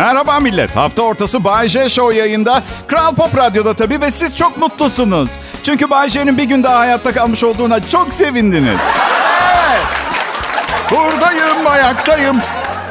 Merhaba 0.00 0.40
millet. 0.40 0.76
Hafta 0.76 1.02
ortası 1.02 1.44
Bay 1.44 1.68
J 1.68 1.88
Show 1.88 2.16
yayında. 2.16 2.62
Kral 2.86 3.14
Pop 3.14 3.36
Radyo'da 3.36 3.74
tabii 3.74 4.00
ve 4.00 4.10
siz 4.10 4.36
çok 4.36 4.58
mutlusunuz. 4.58 5.30
Çünkü 5.62 5.90
Bay 5.90 6.08
J'nin 6.08 6.38
bir 6.38 6.44
gün 6.44 6.62
daha 6.62 6.78
hayatta 6.78 7.12
kalmış 7.12 7.44
olduğuna 7.44 7.88
çok 7.88 8.14
sevindiniz. 8.14 8.80
Evet. 9.68 9.86
Buradayım, 10.90 11.66
ayaktayım. 11.66 12.36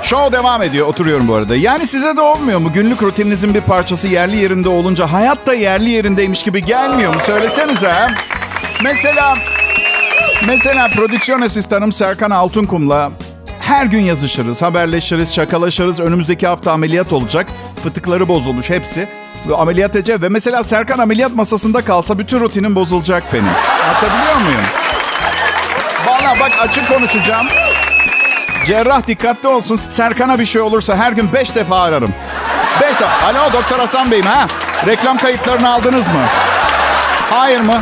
Show 0.01 0.37
devam 0.37 0.61
ediyor. 0.61 0.87
Oturuyorum 0.87 1.27
bu 1.27 1.35
arada. 1.35 1.55
Yani 1.55 1.87
size 1.87 2.17
de 2.17 2.21
olmuyor 2.21 2.59
mu? 2.59 2.71
Günlük 2.71 3.03
rutininizin 3.03 3.53
bir 3.53 3.61
parçası 3.61 4.07
yerli 4.07 4.37
yerinde 4.37 4.69
olunca 4.69 5.11
hayat 5.11 5.47
da 5.47 5.53
yerli 5.53 5.89
yerindeymiş 5.89 6.43
gibi 6.43 6.65
gelmiyor 6.65 7.13
mu? 7.13 7.19
Söylesenize. 7.23 7.93
Mesela 8.83 9.35
Mesela 10.47 10.87
prodüksiyon 10.87 11.41
asistanım 11.41 11.91
Serkan 11.91 12.31
Altunkum'la 12.31 13.11
her 13.69 13.85
gün 13.85 13.99
yazışırız, 13.99 14.61
haberleşiriz, 14.61 15.35
şakalaşırız. 15.35 15.99
Önümüzdeki 15.99 16.47
hafta 16.47 16.71
ameliyat 16.71 17.13
olacak. 17.13 17.47
Fıtıkları 17.83 18.27
bozulmuş 18.27 18.69
hepsi. 18.69 19.09
Ve 19.47 19.55
ameliyat 19.55 19.95
edecek. 19.95 20.21
Ve 20.21 20.29
mesela 20.29 20.63
Serkan 20.63 20.97
ameliyat 20.97 21.35
masasında 21.35 21.81
kalsa 21.81 22.19
bütün 22.19 22.39
rutinim 22.39 22.75
bozulacak 22.75 23.33
benim. 23.33 23.49
Anlatabiliyor 23.83 24.35
muyum? 24.35 24.61
Valla 26.05 26.39
bak 26.39 26.51
açık 26.59 26.87
konuşacağım. 26.87 27.47
Cerrah 28.65 29.07
dikkatli 29.07 29.47
olsun. 29.47 29.79
Serkan'a 29.89 30.39
bir 30.39 30.45
şey 30.45 30.61
olursa 30.61 30.95
her 30.95 31.11
gün 31.11 31.33
beş 31.33 31.55
defa 31.55 31.81
ararım. 31.81 32.13
Beş 32.81 32.99
defa. 32.99 33.25
Alo 33.25 33.53
Doktor 33.53 33.79
Hasan 33.79 34.11
Bey'im 34.11 34.25
ha? 34.25 34.47
Reklam 34.87 35.17
kayıtlarını 35.17 35.69
aldınız 35.69 36.07
mı? 36.07 36.23
Hayır 37.29 37.59
mı? 37.59 37.81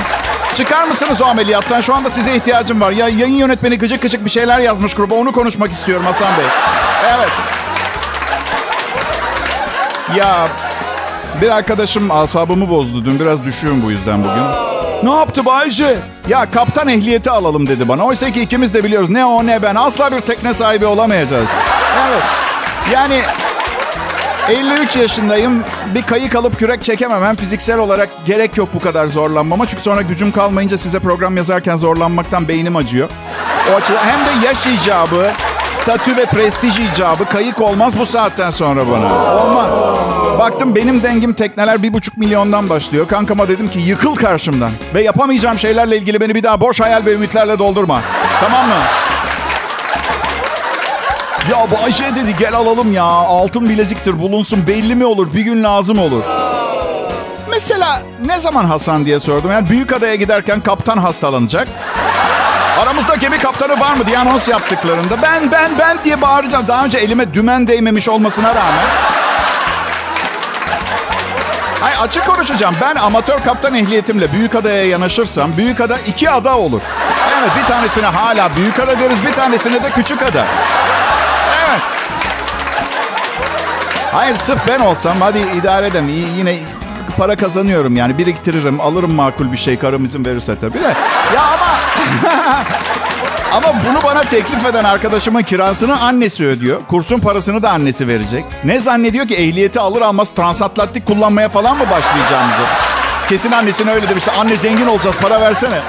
Çıkar 0.53 0.83
mısınız 0.83 1.21
o 1.21 1.25
ameliyattan? 1.25 1.81
Şu 1.81 1.95
anda 1.95 2.09
size 2.09 2.35
ihtiyacım 2.35 2.81
var. 2.81 2.91
Ya 2.91 3.07
yayın 3.07 3.35
yönetmeni 3.37 3.77
gıcık 3.77 4.01
gıcık 4.01 4.25
bir 4.25 4.29
şeyler 4.29 4.59
yazmış 4.59 4.93
gruba. 4.93 5.15
Onu 5.15 5.31
konuşmak 5.31 5.71
istiyorum 5.71 6.05
Hasan 6.05 6.37
Bey. 6.37 6.45
Evet. 7.17 7.29
Ya 10.15 10.47
bir 11.41 11.49
arkadaşım 11.49 12.11
asabımı 12.11 12.69
bozdu 12.69 13.05
dün. 13.05 13.19
Biraz 13.19 13.45
düşüyorum 13.45 13.83
bu 13.83 13.91
yüzden 13.91 14.23
bugün. 14.23 14.43
Ne 15.03 15.15
yaptı 15.15 15.45
Bayce? 15.45 15.97
Ya 16.27 16.51
kaptan 16.51 16.87
ehliyeti 16.87 17.31
alalım 17.31 17.67
dedi 17.67 17.87
bana. 17.87 18.05
Oysa 18.05 18.31
ki 18.31 18.41
ikimiz 18.41 18.73
de 18.73 18.83
biliyoruz 18.83 19.09
ne 19.09 19.25
o 19.25 19.45
ne 19.45 19.63
ben. 19.63 19.75
Asla 19.75 20.11
bir 20.11 20.19
tekne 20.19 20.53
sahibi 20.53 20.85
olamayacağız. 20.85 21.49
Evet. 22.07 22.23
Yani 22.93 23.21
53 24.49 24.95
yaşındayım. 24.95 25.63
Bir 25.95 26.01
kayık 26.01 26.35
alıp 26.35 26.59
kürek 26.59 26.83
çekemem. 26.83 27.35
Fiziksel 27.35 27.77
olarak 27.77 28.09
gerek 28.25 28.57
yok 28.57 28.69
bu 28.73 28.79
kadar 28.79 29.07
zorlanmama. 29.07 29.67
Çünkü 29.67 29.83
sonra 29.83 30.01
gücüm 30.01 30.31
kalmayınca 30.31 30.77
size 30.77 30.99
program 30.99 31.37
yazarken 31.37 31.75
zorlanmaktan 31.75 32.47
beynim 32.47 32.75
acıyor. 32.75 33.09
O 33.71 33.75
açıdan 33.75 34.03
hem 34.03 34.19
de 34.19 34.45
yaş 34.45 34.67
icabı, 34.67 35.31
statü 35.71 36.17
ve 36.17 36.25
prestij 36.25 36.79
icabı 36.79 37.25
kayık 37.25 37.61
olmaz 37.61 37.99
bu 37.99 38.05
saatten 38.05 38.49
sonra 38.49 38.81
bana. 38.91 39.35
Olmaz. 39.43 39.69
Baktım 40.39 40.75
benim 40.75 41.03
dengim 41.03 41.33
tekneler 41.33 41.83
bir 41.83 41.93
buçuk 41.93 42.17
milyondan 42.17 42.69
başlıyor. 42.69 43.07
Kankama 43.07 43.49
dedim 43.49 43.69
ki 43.69 43.79
yıkıl 43.79 44.15
karşımdan. 44.15 44.71
Ve 44.93 45.01
yapamayacağım 45.01 45.57
şeylerle 45.57 45.97
ilgili 45.97 46.21
beni 46.21 46.35
bir 46.35 46.43
daha 46.43 46.61
boş 46.61 46.79
hayal 46.79 47.05
ve 47.05 47.13
ümitlerle 47.13 47.59
doldurma. 47.59 48.01
Tamam 48.41 48.67
mı? 48.67 48.75
Ya 51.51 51.67
bu 51.71 51.85
Ayşe 51.85 52.15
dedi 52.15 52.35
gel 52.39 52.53
alalım 52.55 52.91
ya. 52.91 53.03
Altın 53.03 53.69
bileziktir 53.69 54.19
bulunsun 54.19 54.67
belli 54.67 54.95
mi 54.95 55.05
olur 55.05 55.33
bir 55.33 55.41
gün 55.41 55.63
lazım 55.63 55.99
olur. 55.99 56.23
Mesela 57.49 58.01
ne 58.25 58.37
zaman 58.37 58.65
Hasan 58.65 59.05
diye 59.05 59.19
sordum. 59.19 59.51
Yani 59.51 59.69
büyük 59.69 59.93
adaya 59.93 60.15
giderken 60.15 60.59
kaptan 60.59 60.97
hastalanacak. 60.97 61.67
Aramızda 62.79 63.15
gemi 63.15 63.37
kaptanı 63.37 63.79
var 63.79 63.93
mı 63.93 64.05
diye 64.05 64.17
anons 64.17 64.47
yaptıklarında 64.47 65.21
ben 65.21 65.51
ben 65.51 65.71
ben 65.79 65.97
diye 66.03 66.21
bağıracağım. 66.21 66.67
Daha 66.67 66.85
önce 66.85 66.97
elime 66.97 67.33
dümen 67.33 67.67
değmemiş 67.67 68.09
olmasına 68.09 68.55
rağmen. 68.55 68.85
Ay 71.83 71.93
açık 72.01 72.25
konuşacağım. 72.25 72.75
Ben 72.81 72.95
amatör 72.95 73.39
kaptan 73.39 73.75
ehliyetimle 73.75 74.33
büyük 74.33 74.55
adaya 74.55 74.85
yanaşırsam 74.85 75.57
büyük 75.57 75.81
ada 75.81 75.97
iki 75.99 76.29
ada 76.29 76.57
olur. 76.57 76.81
Evet 77.39 77.51
bir 77.61 77.67
tanesine 77.67 78.05
hala 78.05 78.55
büyük 78.55 78.79
ada 78.79 78.99
deriz 78.99 79.25
bir 79.25 79.33
tanesine 79.33 79.83
de 79.83 79.89
küçük 79.89 80.23
ada. 80.23 80.45
Hayır 84.11 84.35
sırf 84.35 84.67
ben 84.67 84.79
olsam 84.79 85.21
hadi 85.21 85.39
idare 85.39 85.87
edem. 85.87 86.09
İyi, 86.09 86.27
Yine 86.37 86.55
para 87.17 87.35
kazanıyorum 87.35 87.95
yani 87.95 88.17
biriktiririm 88.17 88.81
alırım 88.81 89.11
makul 89.13 89.51
bir 89.51 89.57
şey 89.57 89.79
karım 89.79 90.05
izin 90.05 90.25
verirse 90.25 90.59
tabii 90.59 90.79
de. 90.79 90.95
Ya 91.35 91.41
ama 91.43 91.79
ama 93.53 93.79
bunu 93.89 93.97
bana 94.03 94.21
teklif 94.23 94.65
eden 94.65 94.83
arkadaşımın 94.83 95.41
kirasını 95.41 96.01
annesi 96.01 96.45
ödüyor. 96.45 96.81
Kursun 96.89 97.19
parasını 97.19 97.63
da 97.63 97.71
annesi 97.71 98.07
verecek. 98.07 98.45
Ne 98.63 98.79
zannediyor 98.79 99.27
ki 99.27 99.35
ehliyeti 99.35 99.79
alır 99.79 100.01
almaz 100.01 100.29
transatlantik 100.29 101.05
kullanmaya 101.05 101.49
falan 101.49 101.77
mı 101.77 101.83
başlayacağımızı? 101.91 102.61
Kesin 103.29 103.51
annesine 103.51 103.91
öyle 103.91 104.09
demişti. 104.09 104.31
Anne 104.39 104.55
zengin 104.55 104.87
olacağız 104.87 105.15
para 105.21 105.41
versene. 105.41 105.79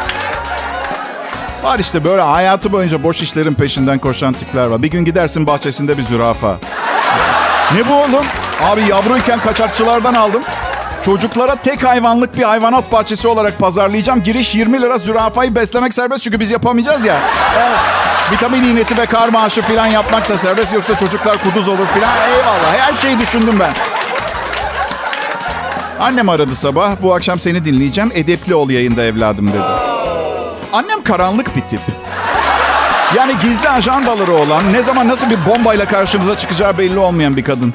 Var 1.62 1.78
işte 1.78 2.04
böyle 2.04 2.22
hayatı 2.22 2.72
boyunca 2.72 3.02
boş 3.02 3.22
işlerin 3.22 3.54
peşinden 3.54 3.98
koşan 3.98 4.32
tipler 4.34 4.66
var. 4.66 4.82
Bir 4.82 4.90
gün 4.90 5.04
gidersin 5.04 5.46
bahçesinde 5.46 5.98
bir 5.98 6.02
zürafa. 6.02 6.56
Ne 7.74 7.88
bu 7.88 7.94
oğlum? 7.94 8.26
Abi 8.62 8.82
yavruyken 8.82 9.40
kaçakçılardan 9.40 10.14
aldım. 10.14 10.42
Çocuklara 11.02 11.56
tek 11.56 11.84
hayvanlık 11.84 12.36
bir 12.36 12.42
hayvanat 12.42 12.92
bahçesi 12.92 13.28
olarak 13.28 13.58
pazarlayacağım. 13.58 14.22
Giriş 14.22 14.54
20 14.54 14.82
lira 14.82 14.98
zürafayı 14.98 15.54
beslemek 15.54 15.94
serbest 15.94 16.22
çünkü 16.22 16.40
biz 16.40 16.50
yapamayacağız 16.50 17.04
ya. 17.04 17.18
Evet. 17.58 17.78
Vitamin 18.32 18.62
iğnesi 18.62 18.98
ve 18.98 19.06
kar 19.06 19.28
maaşı 19.28 19.62
falan 19.62 19.86
yapmak 19.86 20.28
da 20.28 20.38
serbest. 20.38 20.72
Yoksa 20.72 20.96
çocuklar 20.98 21.38
kuduz 21.42 21.68
olur 21.68 21.86
falan. 21.86 22.16
Eyvallah 22.30 22.78
her 22.78 22.94
şeyi 22.94 23.18
düşündüm 23.18 23.56
ben. 23.60 23.72
Annem 26.00 26.28
aradı 26.28 26.56
sabah. 26.56 26.90
Bu 27.02 27.14
akşam 27.14 27.38
seni 27.38 27.64
dinleyeceğim. 27.64 28.10
Edepli 28.14 28.54
ol 28.54 28.70
yayında 28.70 29.04
evladım 29.04 29.48
dedi. 29.48 29.62
Annem 30.72 31.02
karanlık 31.02 31.56
bir 31.56 31.60
tip. 31.60 31.80
Yani 33.16 33.32
gizli 33.42 33.68
ajandaları 33.68 34.32
olan, 34.32 34.72
ne 34.72 34.82
zaman 34.82 35.08
nasıl 35.08 35.30
bir 35.30 35.38
bombayla 35.46 35.84
karşınıza 35.84 36.38
çıkacağı 36.38 36.78
belli 36.78 36.98
olmayan 36.98 37.36
bir 37.36 37.44
kadın. 37.44 37.74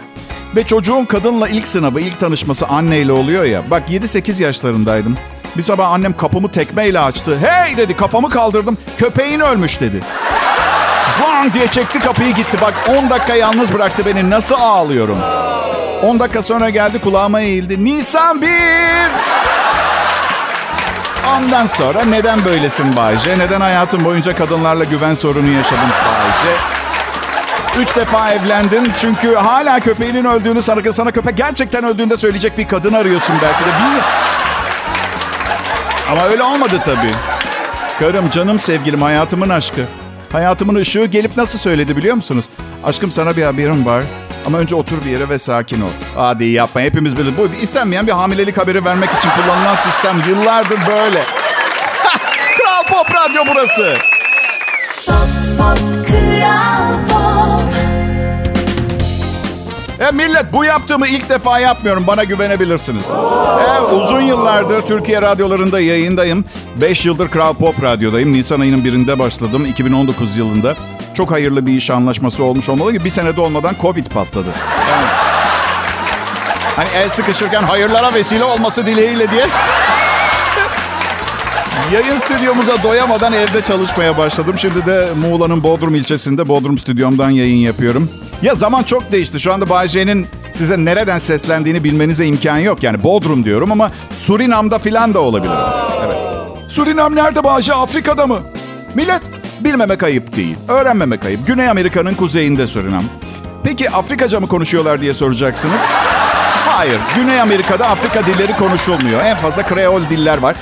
Ve 0.55 0.63
çocuğun 0.63 1.05
kadınla 1.05 1.47
ilk 1.49 1.67
sınavı, 1.67 2.01
ilk 2.01 2.19
tanışması 2.19 2.67
anneyle 2.67 3.11
oluyor 3.11 3.43
ya. 3.43 3.61
Bak 3.71 3.89
7-8 3.89 4.43
yaşlarındaydım. 4.43 5.17
Bir 5.57 5.61
sabah 5.61 5.91
annem 5.91 6.17
kapımı 6.17 6.51
tekmeyle 6.51 6.99
açtı. 6.99 7.37
Hey 7.41 7.77
dedi 7.77 7.95
kafamı 7.95 8.29
kaldırdım. 8.29 8.77
Köpeğin 8.97 9.39
ölmüş 9.39 9.81
dedi. 9.81 9.99
Zlang 11.17 11.53
diye 11.53 11.67
çekti 11.67 11.99
kapıyı 11.99 12.33
gitti. 12.33 12.57
Bak 12.61 12.73
10 12.99 13.09
dakika 13.09 13.35
yalnız 13.35 13.73
bıraktı 13.73 14.03
beni. 14.05 14.29
Nasıl 14.29 14.55
ağlıyorum. 14.55 15.19
10 16.03 16.19
dakika 16.19 16.41
sonra 16.41 16.69
geldi 16.69 17.01
kulağıma 17.01 17.41
eğildi. 17.41 17.85
Nisan 17.85 18.41
1. 18.41 18.47
Ondan 21.27 21.65
sonra 21.65 22.05
neden 22.05 22.45
böylesin 22.45 22.97
Bayce? 22.97 23.39
Neden 23.39 23.61
hayatın 23.61 24.05
boyunca 24.05 24.35
kadınlarla 24.35 24.83
güven 24.83 25.13
sorunu 25.13 25.49
yaşadın 25.49 25.89
Bayce? 25.89 26.57
Üç 27.79 27.95
defa 27.95 28.31
evlendin 28.31 28.91
çünkü 28.97 29.35
hala 29.35 29.79
köpeğinin 29.79 30.25
öldüğünü 30.25 30.61
sana, 30.61 30.93
sana 30.93 31.11
köpek 31.11 31.37
gerçekten 31.37 31.83
öldüğünde 31.83 32.17
söyleyecek 32.17 32.57
bir 32.57 32.67
kadın 32.67 32.93
arıyorsun 32.93 33.35
belki 33.41 33.59
de 33.59 33.77
bilmiyorum. 33.79 34.09
Ama 36.11 36.23
öyle 36.23 36.43
olmadı 36.43 36.81
tabii. 36.85 37.11
Karım, 37.99 38.29
canım 38.29 38.59
sevgilim, 38.59 39.01
hayatımın 39.01 39.49
aşkı. 39.49 39.81
Hayatımın 40.31 40.75
ışığı 40.75 41.05
gelip 41.05 41.37
nasıl 41.37 41.59
söyledi 41.59 41.97
biliyor 41.97 42.15
musunuz? 42.15 42.45
Aşkım 42.83 43.11
sana 43.11 43.37
bir 43.37 43.43
haberim 43.43 43.85
var. 43.85 44.03
Ama 44.45 44.57
önce 44.57 44.75
otur 44.75 45.05
bir 45.05 45.09
yere 45.09 45.29
ve 45.29 45.39
sakin 45.39 45.81
ol. 45.81 45.89
Hadi 46.15 46.45
yapma 46.45 46.81
hepimiz 46.81 47.17
böyle. 47.17 47.37
Bu 47.37 47.47
istenmeyen 47.61 48.07
bir 48.07 48.11
hamilelik 48.11 48.57
haberi 48.57 48.85
vermek 48.85 49.11
için 49.11 49.29
kullanılan 49.29 49.75
sistem 49.75 50.21
yıllardır 50.29 50.79
böyle. 50.87 51.23
Kral 52.57 52.83
Pop 52.83 53.15
Radyo 53.15 53.43
burası. 53.51 53.93
E 59.99 60.11
millet 60.11 60.53
bu 60.53 60.65
yaptığımı 60.65 61.07
ilk 61.07 61.29
defa 61.29 61.59
yapmıyorum. 61.59 62.07
Bana 62.07 62.23
güvenebilirsiniz. 62.23 63.05
Evet, 63.59 64.01
uzun 64.01 64.21
yıllardır 64.21 64.81
Türkiye 64.81 65.21
radyolarında 65.21 65.79
yayındayım. 65.79 66.45
5 66.81 67.05
yıldır 67.05 67.29
Kral 67.29 67.53
Pop 67.53 67.83
Radyo'dayım. 67.83 68.33
Nisan 68.33 68.59
ayının 68.59 68.85
birinde 68.85 69.19
başladım. 69.19 69.65
2019 69.65 70.37
yılında. 70.37 70.75
Çok 71.13 71.31
hayırlı 71.31 71.65
bir 71.65 71.73
iş 71.73 71.89
anlaşması 71.89 72.43
olmuş 72.43 72.69
olmalı 72.69 72.93
ki 72.93 73.05
bir 73.05 73.09
senede 73.09 73.41
olmadan 73.41 73.75
Covid 73.81 74.05
patladı. 74.05 74.49
Yani, 74.89 75.07
hani 76.75 76.89
el 76.95 77.09
sıkışırken 77.09 77.63
hayırlara 77.63 78.13
vesile 78.13 78.43
olması 78.43 78.87
dileğiyle 78.87 79.31
diye. 79.31 79.45
Yayın 81.93 82.17
stüdyomuza 82.17 82.83
doyamadan 82.83 83.33
evde 83.33 83.61
çalışmaya 83.61 84.17
başladım. 84.17 84.57
Şimdi 84.57 84.85
de 84.85 85.07
Muğla'nın 85.21 85.63
Bodrum 85.63 85.95
ilçesinde 85.95 86.47
Bodrum 86.47 86.77
stüdyomdan 86.77 87.29
yayın 87.29 87.57
yapıyorum. 87.57 88.09
Ya 88.41 88.55
zaman 88.55 88.83
çok 88.83 89.11
değişti. 89.11 89.39
Şu 89.39 89.53
anda 89.53 89.69
Bay 89.69 89.87
J'nin 89.87 90.27
size 90.51 90.85
nereden 90.85 91.17
seslendiğini 91.17 91.83
bilmenize 91.83 92.25
imkan 92.25 92.57
yok. 92.57 92.83
Yani 92.83 93.03
Bodrum 93.03 93.45
diyorum 93.45 93.71
ama 93.71 93.91
Surinam'da 94.19 94.79
filan 94.79 95.13
da 95.13 95.19
olabilir. 95.19 95.53
Evet. 96.05 96.17
Surinam 96.71 97.15
nerede 97.15 97.43
Bay 97.43 97.61
J? 97.61 97.73
Afrika'da 97.73 98.27
mı? 98.27 98.39
Millet 98.95 99.21
bilmemek 99.63 100.03
ayıp 100.03 100.35
değil. 100.35 100.55
Öğrenmemek 100.67 101.25
ayıp. 101.25 101.47
Güney 101.47 101.69
Amerika'nın 101.69 102.13
kuzeyinde 102.13 102.67
Surinam. 102.67 103.03
Peki 103.63 103.89
Afrikaca 103.89 104.39
mı 104.39 104.47
konuşuyorlar 104.47 105.01
diye 105.01 105.13
soracaksınız. 105.13 105.81
Hayır. 106.65 106.99
Güney 107.15 107.41
Amerika'da 107.41 107.87
Afrika 107.87 108.25
dilleri 108.25 108.53
konuşulmuyor. 108.55 109.21
En 109.25 109.37
fazla 109.37 109.63
Kreol 109.63 110.01
diller 110.09 110.37
var. 110.37 110.55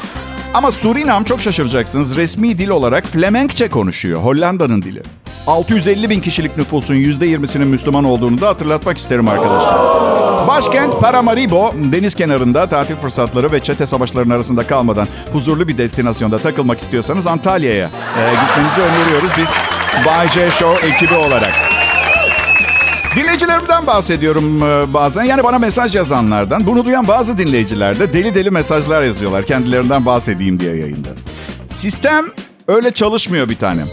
Ama 0.53 0.71
Surinam 0.71 1.23
çok 1.23 1.41
şaşıracaksınız. 1.41 2.17
Resmi 2.17 2.57
dil 2.57 2.69
olarak 2.69 3.05
Flemenkçe 3.07 3.69
konuşuyor. 3.69 4.21
Hollanda'nın 4.21 4.81
dili. 4.81 5.01
650 5.47 6.09
bin 6.09 6.19
kişilik 6.21 6.57
nüfusun 6.57 6.95
%20'sinin 6.95 7.67
Müslüman 7.67 8.03
olduğunu 8.03 8.41
da 8.41 8.47
hatırlatmak 8.47 8.97
isterim 8.97 9.27
arkadaşlar. 9.27 10.20
Başkent 10.47 11.01
Paramaribo, 11.01 11.73
deniz 11.75 12.15
kenarında 12.15 12.69
tatil 12.69 12.95
fırsatları 12.95 13.51
ve 13.51 13.59
çete 13.59 13.85
savaşlarının 13.85 14.33
arasında 14.33 14.67
kalmadan 14.67 15.07
huzurlu 15.33 15.67
bir 15.67 15.77
destinasyonda 15.77 16.37
takılmak 16.37 16.79
istiyorsanız 16.79 17.27
Antalya'ya 17.27 17.85
e, 17.85 18.23
gitmenizi 18.31 18.81
öneriyoruz 18.81 19.31
biz 19.37 19.49
Bay 20.05 20.29
J 20.29 20.51
Show 20.51 20.87
ekibi 20.87 21.13
olarak. 21.13 21.51
Dinleyicilerimden 23.15 23.87
bahsediyorum 23.87 24.63
e, 24.63 24.93
bazen. 24.93 25.23
Yani 25.23 25.43
bana 25.43 25.59
mesaj 25.59 25.95
yazanlardan. 25.95 26.65
Bunu 26.65 26.85
duyan 26.85 27.07
bazı 27.07 27.37
dinleyiciler 27.37 27.99
de 27.99 28.13
deli 28.13 28.35
deli 28.35 28.51
mesajlar 28.51 29.01
yazıyorlar. 29.01 29.45
Kendilerinden 29.45 30.05
bahsedeyim 30.05 30.59
diye 30.59 30.75
yayında. 30.75 31.09
Sistem 31.67 32.25
öyle 32.67 32.91
çalışmıyor 32.91 33.49
bir 33.49 33.57
tanem. 33.57 33.87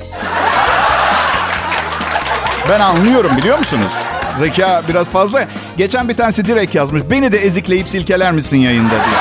Ben 2.69 2.81
anlıyorum 2.81 3.31
biliyor 3.37 3.59
musunuz? 3.59 3.93
Zeka 4.39 4.83
biraz 4.89 5.11
fazla. 5.11 5.45
Geçen 5.77 6.09
bir 6.09 6.17
tanesi 6.17 6.45
direkt 6.45 6.75
yazmış. 6.75 7.03
Beni 7.11 7.33
de 7.33 7.39
ezikleyip 7.39 7.89
silkeler 7.89 8.33
misin 8.33 8.57
yayında 8.57 8.91
diye. 8.91 9.19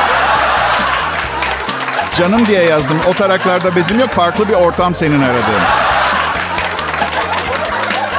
Canım 2.17 2.47
diye 2.47 2.63
yazdım. 2.63 2.97
O 3.09 3.13
taraklarda 3.13 3.75
bezim 3.75 3.99
yok. 3.99 4.09
Farklı 4.09 4.49
bir 4.49 4.53
ortam 4.53 4.95
senin 4.95 5.21
aradığın. 5.21 5.61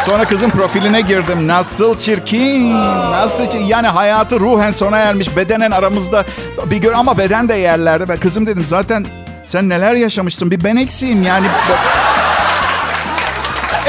Sonra 0.07 0.25
kızın 0.25 0.51
profiline 0.51 1.01
girdim. 1.01 1.49
Nasıl 1.49 1.99
çirkin, 1.99 2.75
nasıl 3.13 3.45
çirkin. 3.45 3.67
Yani 3.67 3.87
hayatı 3.87 4.41
ruhen 4.41 4.71
sona 4.71 4.99
ermiş. 4.99 5.37
Bedenen 5.37 5.71
aramızda 5.71 6.25
bir 6.67 6.77
gör 6.77 6.93
ama 6.93 7.19
beden 7.19 7.49
de 7.49 7.55
yerlerde. 7.55 8.09
Ben 8.09 8.17
kızım 8.17 8.47
dedim 8.47 8.65
zaten 8.69 9.07
sen 9.45 9.69
neler 9.69 9.95
yaşamışsın 9.95 10.51
bir 10.51 10.65
ben 10.65 10.77
eksiğim 10.77 11.23
yani. 11.23 11.47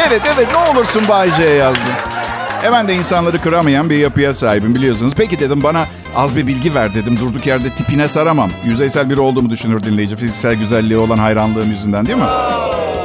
Evet 0.07 0.21
evet 0.35 0.47
ne 0.51 0.57
olursun 0.57 1.07
Bayce'ye 1.07 1.53
yazdım. 1.53 2.08
Hemen 2.61 2.87
de 2.87 2.95
insanları 2.95 3.41
kıramayan 3.41 3.89
bir 3.89 3.95
yapıya 3.97 4.33
sahibim 4.33 4.75
biliyorsunuz. 4.75 5.13
Peki 5.17 5.39
dedim 5.39 5.63
bana 5.63 5.85
az 6.15 6.35
bir 6.35 6.47
bilgi 6.47 6.75
ver 6.75 6.93
dedim. 6.93 7.19
Durduk 7.19 7.47
yerde 7.47 7.69
tipine 7.69 8.07
saramam. 8.07 8.49
Yüzeysel 8.65 9.09
biri 9.09 9.21
olduğumu 9.21 9.49
düşünür 9.49 9.83
dinleyici. 9.83 10.15
Fiziksel 10.15 10.53
güzelliği 10.55 10.97
olan 10.99 11.17
hayranlığım 11.17 11.69
yüzünden 11.71 12.05
değil 12.05 12.17
mi? 12.17 12.23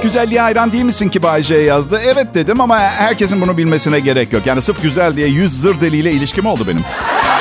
Güzelliğe 0.02 0.40
hayran 0.40 0.72
değil 0.72 0.84
misin 0.84 1.08
ki 1.08 1.22
Bayce'ye 1.22 1.62
yazdı? 1.62 2.00
Evet 2.06 2.34
dedim 2.34 2.60
ama 2.60 2.78
herkesin 2.78 3.40
bunu 3.40 3.56
bilmesine 3.56 4.00
gerek 4.00 4.32
yok. 4.32 4.46
Yani 4.46 4.62
sırf 4.62 4.82
güzel 4.82 5.16
diye 5.16 5.28
yüz 5.28 5.60
zır 5.60 5.80
deliyle 5.80 6.12
ilişkim 6.12 6.46
oldu 6.46 6.66
benim. 6.66 6.84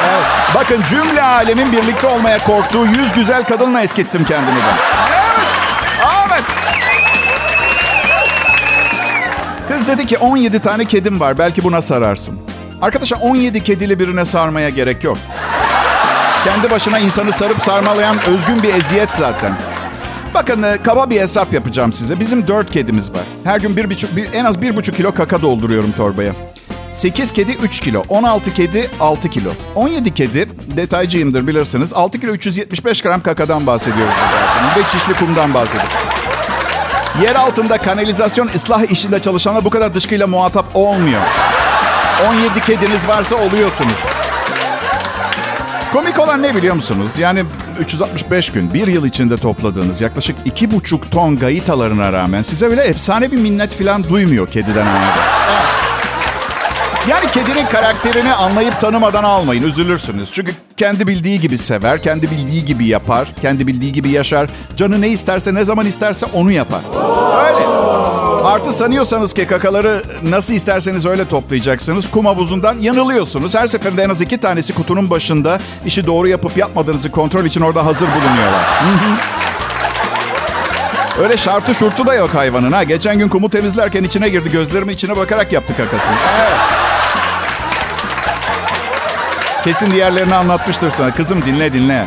Evet. 0.09 0.25
Bakın 0.55 0.81
cümle 0.89 1.21
alemin 1.21 1.71
birlikte 1.71 2.07
olmaya 2.07 2.37
korktuğu 2.37 2.85
yüz 2.85 3.11
güzel 3.15 3.43
kadınla 3.43 3.81
eskittim 3.81 4.25
kendimi 4.25 4.57
ben. 4.57 5.12
Kız 9.73 9.87
dedi 9.87 10.05
ki 10.05 10.17
17 10.17 10.59
tane 10.59 10.85
kedim 10.85 11.19
var. 11.19 11.37
Belki 11.37 11.63
buna 11.63 11.81
sararsın. 11.81 12.39
Arkadaşlar 12.81 13.19
17 13.21 13.63
kedili 13.63 13.99
birine 13.99 14.25
sarmaya 14.25 14.69
gerek 14.69 15.03
yok. 15.03 15.17
Kendi 16.43 16.71
başına 16.71 16.99
insanı 16.99 17.31
sarıp 17.31 17.61
sarmalayan 17.61 18.15
özgün 18.17 18.63
bir 18.63 18.73
eziyet 18.73 19.09
zaten. 19.09 19.53
Bakın 20.33 20.63
e, 20.63 20.77
kaba 20.83 21.09
bir 21.09 21.21
hesap 21.21 21.53
yapacağım 21.53 21.93
size. 21.93 22.19
Bizim 22.19 22.47
4 22.47 22.71
kedimiz 22.71 23.13
var. 23.13 23.23
Her 23.43 23.59
gün 23.59 23.77
bir 23.77 23.89
buçuk, 23.89 24.15
bir, 24.15 24.33
en 24.33 24.45
az 24.45 24.57
1,5 24.57 24.91
kilo 24.91 25.13
kaka 25.13 25.41
dolduruyorum 25.41 25.91
torbaya. 25.91 26.33
8 26.91 27.33
kedi 27.33 27.51
3 27.51 27.79
kilo. 27.79 28.03
16 28.09 28.53
kedi 28.53 28.89
6 28.99 29.29
kilo. 29.29 29.49
17 29.75 30.13
kedi 30.13 30.49
detaycıyımdır 30.77 31.47
bilirsiniz. 31.47 31.93
6 31.93 32.19
kilo 32.19 32.31
375 32.31 33.01
gram 33.01 33.23
kakadan 33.23 33.67
bahsediyoruz. 33.67 34.13
Ve 34.77 34.83
çişli 34.83 35.13
kumdan 35.13 35.53
bahsediyoruz. 35.53 36.12
Yer 37.21 37.35
altında 37.35 37.77
kanalizasyon 37.77 38.49
ıslah 38.55 38.91
işinde 38.91 39.21
çalışanlar 39.21 39.65
bu 39.65 39.69
kadar 39.69 39.95
dışkıyla 39.95 40.27
muhatap 40.27 40.65
olmuyor. 40.73 41.21
17 42.27 42.61
kediniz 42.61 43.07
varsa 43.07 43.35
oluyorsunuz. 43.35 43.99
Komik 45.93 46.19
olan 46.19 46.41
ne 46.41 46.55
biliyor 46.55 46.75
musunuz? 46.75 47.11
Yani 47.17 47.43
365 47.79 48.49
gün, 48.51 48.73
bir 48.73 48.87
yıl 48.87 49.05
içinde 49.05 49.37
topladığınız 49.37 50.01
yaklaşık 50.01 50.37
2,5 50.45 51.09
ton 51.09 51.39
gayitalarına 51.39 52.13
rağmen 52.13 52.41
size 52.41 52.65
öyle 52.65 52.81
efsane 52.81 53.31
bir 53.31 53.37
minnet 53.37 53.73
falan 53.79 54.03
duymuyor 54.03 54.47
kediden 54.47 54.85
anladım. 54.85 55.21
Yani 57.09 57.31
kedinin 57.31 57.65
karakterini 57.65 58.33
anlayıp 58.33 58.81
tanımadan 58.81 59.23
almayın, 59.23 59.63
üzülürsünüz. 59.63 60.31
Çünkü 60.31 60.51
kendi 60.77 61.07
bildiği 61.07 61.39
gibi 61.39 61.57
sever, 61.57 62.01
kendi 62.01 62.31
bildiği 62.31 62.65
gibi 62.65 62.85
yapar, 62.85 63.27
kendi 63.41 63.67
bildiği 63.67 63.93
gibi 63.93 64.09
yaşar. 64.09 64.49
Canı 64.75 65.01
ne 65.01 65.09
isterse, 65.09 65.53
ne 65.53 65.63
zaman 65.63 65.85
isterse 65.85 66.25
onu 66.25 66.51
yapar. 66.51 66.81
Öyle. 67.47 67.67
Artı 68.47 68.73
sanıyorsanız 68.73 69.33
ki 69.33 69.47
kakaları 69.47 70.03
nasıl 70.23 70.53
isterseniz 70.53 71.05
öyle 71.05 71.27
toplayacaksınız. 71.27 72.11
Kum 72.11 72.25
havuzundan 72.25 72.77
yanılıyorsunuz. 72.79 73.55
Her 73.55 73.67
seferinde 73.67 74.03
en 74.03 74.09
az 74.09 74.21
iki 74.21 74.37
tanesi 74.37 74.73
kutunun 74.73 75.09
başında 75.09 75.59
işi 75.85 76.07
doğru 76.07 76.27
yapıp 76.27 76.57
yapmadığınızı 76.57 77.11
kontrol 77.11 77.45
için 77.45 77.61
orada 77.61 77.85
hazır 77.85 78.07
bulunuyorlar. 78.07 78.65
Öyle 81.23 81.37
şartı 81.37 81.75
şurtu 81.75 82.07
da 82.07 82.13
yok 82.13 82.29
hayvanın 82.33 82.71
ha. 82.71 82.83
Geçen 82.83 83.19
gün 83.19 83.29
kumu 83.29 83.49
temizlerken 83.49 84.03
içine 84.03 84.29
girdi. 84.29 84.51
Gözlerimi 84.51 84.91
içine 84.91 85.17
bakarak 85.17 85.51
yaptı 85.51 85.77
kakasını. 85.77 86.15
Evet. 86.39 86.82
Kesin 89.63 89.91
diğerlerini 89.91 90.35
anlatmıştır 90.35 90.91
sana. 90.91 91.13
Kızım 91.13 91.41
dinle 91.41 91.73
dinle. 91.73 92.05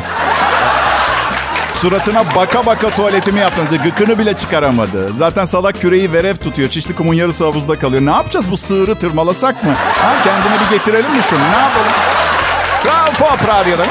Suratına 1.80 2.34
baka 2.36 2.66
baka 2.66 2.90
tuvaletimi 2.90 3.40
yaptı. 3.40 3.62
Gıkını 3.84 4.18
bile 4.18 4.36
çıkaramadı. 4.36 5.10
Zaten 5.14 5.44
salak 5.44 5.80
küreği 5.80 6.12
verev 6.12 6.36
tutuyor. 6.36 6.68
Çişli 6.70 6.94
kumun 6.94 7.14
yarısı 7.14 7.44
havuzda 7.44 7.78
kalıyor. 7.78 8.02
Ne 8.06 8.10
yapacağız 8.10 8.50
bu 8.50 8.56
sığırı 8.56 8.94
tırmalasak 8.94 9.64
mı? 9.64 9.72
Ha, 10.02 10.14
kendine 10.24 10.54
bir 10.60 10.76
getirelim 10.76 11.10
mi 11.16 11.22
şunu? 11.22 11.38
Ne 11.40 11.56
yapalım? 11.58 11.92
Kral 12.82 13.14
Pop 13.28 13.48
Radyo'da. 13.48 13.86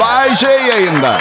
Bay 0.00 0.36
J 0.36 0.46
yayında. 0.46 1.18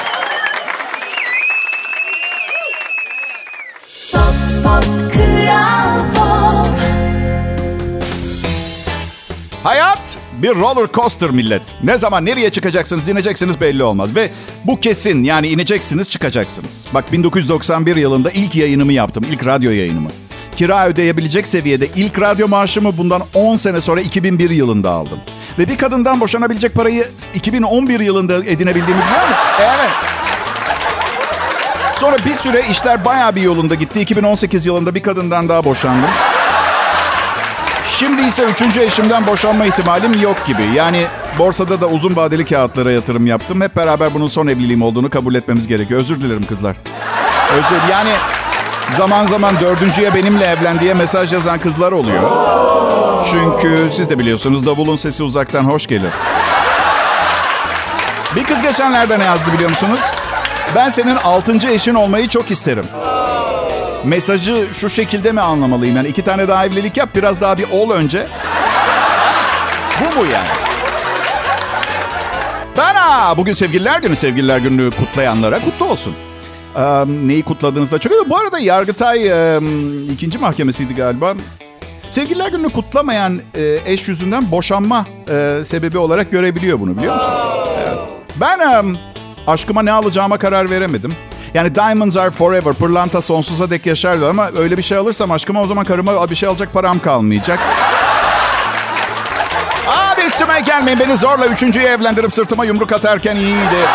Bir 10.43 10.55
roller 10.55 10.87
coaster 10.93 11.31
millet. 11.31 11.75
Ne 11.83 11.97
zaman 11.97 12.25
nereye 12.25 12.49
çıkacaksınız, 12.49 13.09
ineceksiniz 13.09 13.61
belli 13.61 13.83
olmaz. 13.83 14.15
Ve 14.15 14.29
bu 14.63 14.79
kesin 14.79 15.23
yani 15.23 15.47
ineceksiniz, 15.47 16.09
çıkacaksınız. 16.09 16.85
Bak 16.93 17.11
1991 17.11 17.95
yılında 17.95 18.31
ilk 18.31 18.55
yayınımı 18.55 18.93
yaptım, 18.93 19.23
ilk 19.31 19.45
radyo 19.45 19.71
yayınımı. 19.71 20.09
Kira 20.55 20.87
ödeyebilecek 20.87 21.47
seviyede 21.47 21.87
ilk 21.95 22.21
radyo 22.21 22.47
maaşımı 22.47 22.97
bundan 22.97 23.21
10 23.33 23.55
sene 23.55 23.81
sonra 23.81 24.01
2001 24.01 24.49
yılında 24.49 24.89
aldım. 24.89 25.19
Ve 25.59 25.67
bir 25.67 25.77
kadından 25.77 26.19
boşanabilecek 26.19 26.75
parayı 26.75 27.07
2011 27.33 27.99
yılında 27.99 28.35
edinebildiğimi 28.35 29.01
biliyor 29.01 29.27
musun? 29.27 29.35
Evet. 29.59 29.91
Sonra 31.95 32.17
bir 32.25 32.33
süre 32.33 32.63
işler 32.71 33.05
bayağı 33.05 33.35
bir 33.35 33.41
yolunda 33.41 33.75
gitti. 33.75 34.01
2018 34.01 34.65
yılında 34.65 34.95
bir 34.95 35.03
kadından 35.03 35.49
daha 35.49 35.65
boşandım. 35.65 36.09
Şimdi 38.03 38.21
ise 38.21 38.43
üçüncü 38.43 38.81
eşimden 38.81 39.27
boşanma 39.27 39.65
ihtimalim 39.65 40.21
yok 40.21 40.45
gibi. 40.47 40.63
Yani 40.75 41.05
borsada 41.37 41.81
da 41.81 41.87
uzun 41.87 42.15
vadeli 42.15 42.45
kağıtlara 42.45 42.91
yatırım 42.91 43.27
yaptım. 43.27 43.61
Hep 43.61 43.75
beraber 43.75 44.13
bunun 44.13 44.27
son 44.27 44.47
evliliğim 44.47 44.81
olduğunu 44.81 45.09
kabul 45.09 45.35
etmemiz 45.35 45.67
gerekiyor. 45.67 45.99
Özür 45.99 46.21
dilerim 46.21 46.45
kızlar. 46.45 46.75
Özür 47.53 47.91
yani 47.91 48.09
zaman 48.97 49.25
zaman 49.25 49.59
dördüncüye 49.61 50.13
benimle 50.15 50.45
evlen 50.45 50.79
diye 50.79 50.93
mesaj 50.93 51.33
yazan 51.33 51.59
kızlar 51.59 51.91
oluyor. 51.91 52.31
Çünkü 53.31 53.89
siz 53.91 54.09
de 54.09 54.19
biliyorsunuz 54.19 54.65
davulun 54.65 54.95
sesi 54.95 55.23
uzaktan 55.23 55.63
hoş 55.63 55.87
gelir. 55.87 56.11
Bir 58.35 58.43
kız 58.43 58.61
geçenlerde 58.61 59.19
ne 59.19 59.23
yazdı 59.23 59.53
biliyor 59.53 59.69
musunuz? 59.69 60.01
Ben 60.75 60.89
senin 60.89 61.15
altıncı 61.15 61.67
eşin 61.67 61.95
olmayı 61.95 62.27
çok 62.27 62.51
isterim. 62.51 62.85
Mesajı 64.03 64.67
şu 64.73 64.89
şekilde 64.89 65.31
mi 65.31 65.41
anlamalıyım? 65.41 65.95
Yani 65.95 66.07
iki 66.07 66.21
tane 66.21 66.47
daha 66.47 66.65
evlilik 66.65 66.97
yap, 66.97 67.09
biraz 67.15 67.41
daha 67.41 67.57
bir 67.57 67.65
ol 67.71 67.89
önce. 67.91 68.27
Bu 69.99 70.19
mu 70.19 70.25
yani? 70.33 70.47
Ben 72.77 72.95
ha, 72.95 73.37
bugün 73.37 73.53
sevgililer 73.53 74.01
günü, 74.01 74.15
sevgililer 74.15 74.57
günü 74.57 74.91
kutlayanlara 74.91 75.59
kutlu 75.59 75.85
olsun. 75.85 76.13
Ee, 76.75 76.81
neyi 77.07 77.43
kutladığınızda 77.43 77.99
çok. 77.99 78.29
Bu 78.29 78.37
arada 78.37 78.59
Yargıtay 78.59 79.27
e, 79.27 79.59
ikinci 80.13 80.37
mahkemesiydi 80.37 80.95
galiba. 80.95 81.33
Sevgililer 82.09 82.51
gününü 82.51 82.69
kutlamayan 82.69 83.41
e, 83.55 83.79
eş 83.85 84.07
yüzünden 84.07 84.51
boşanma 84.51 85.05
e, 85.29 85.63
sebebi 85.63 85.97
olarak 85.97 86.31
görebiliyor 86.31 86.79
bunu 86.79 86.97
biliyor 86.97 87.15
musunuz? 87.15 87.39
Evet. 87.77 87.97
Ben 88.35 88.59
e, 88.59 88.97
aşkıma 89.47 89.81
ne 89.83 89.91
alacağıma 89.91 90.37
karar 90.37 90.69
veremedim. 90.69 91.15
Yani 91.53 91.75
diamonds 91.75 92.17
are 92.17 92.31
forever, 92.31 92.73
pırlanta 92.73 93.21
sonsuza 93.21 93.69
dek 93.69 93.85
yaşar 93.85 94.19
diyor 94.19 94.29
ama 94.29 94.49
öyle 94.57 94.77
bir 94.77 94.83
şey 94.83 94.97
alırsam 94.97 95.31
aşkıma 95.31 95.61
o 95.61 95.67
zaman 95.67 95.85
karıma 95.85 96.29
bir 96.29 96.35
şey 96.35 96.49
alacak 96.49 96.73
param 96.73 96.99
kalmayacak. 96.99 97.59
Üstüme 100.27 100.59
gelmeyin. 100.59 100.99
Beni 100.99 101.17
zorla 101.17 101.45
üçüncüye 101.45 101.89
evlendirip 101.89 102.33
sırtıma 102.33 102.65
yumruk 102.65 102.91
atarken 102.91 103.35
iyiydi. 103.35 103.87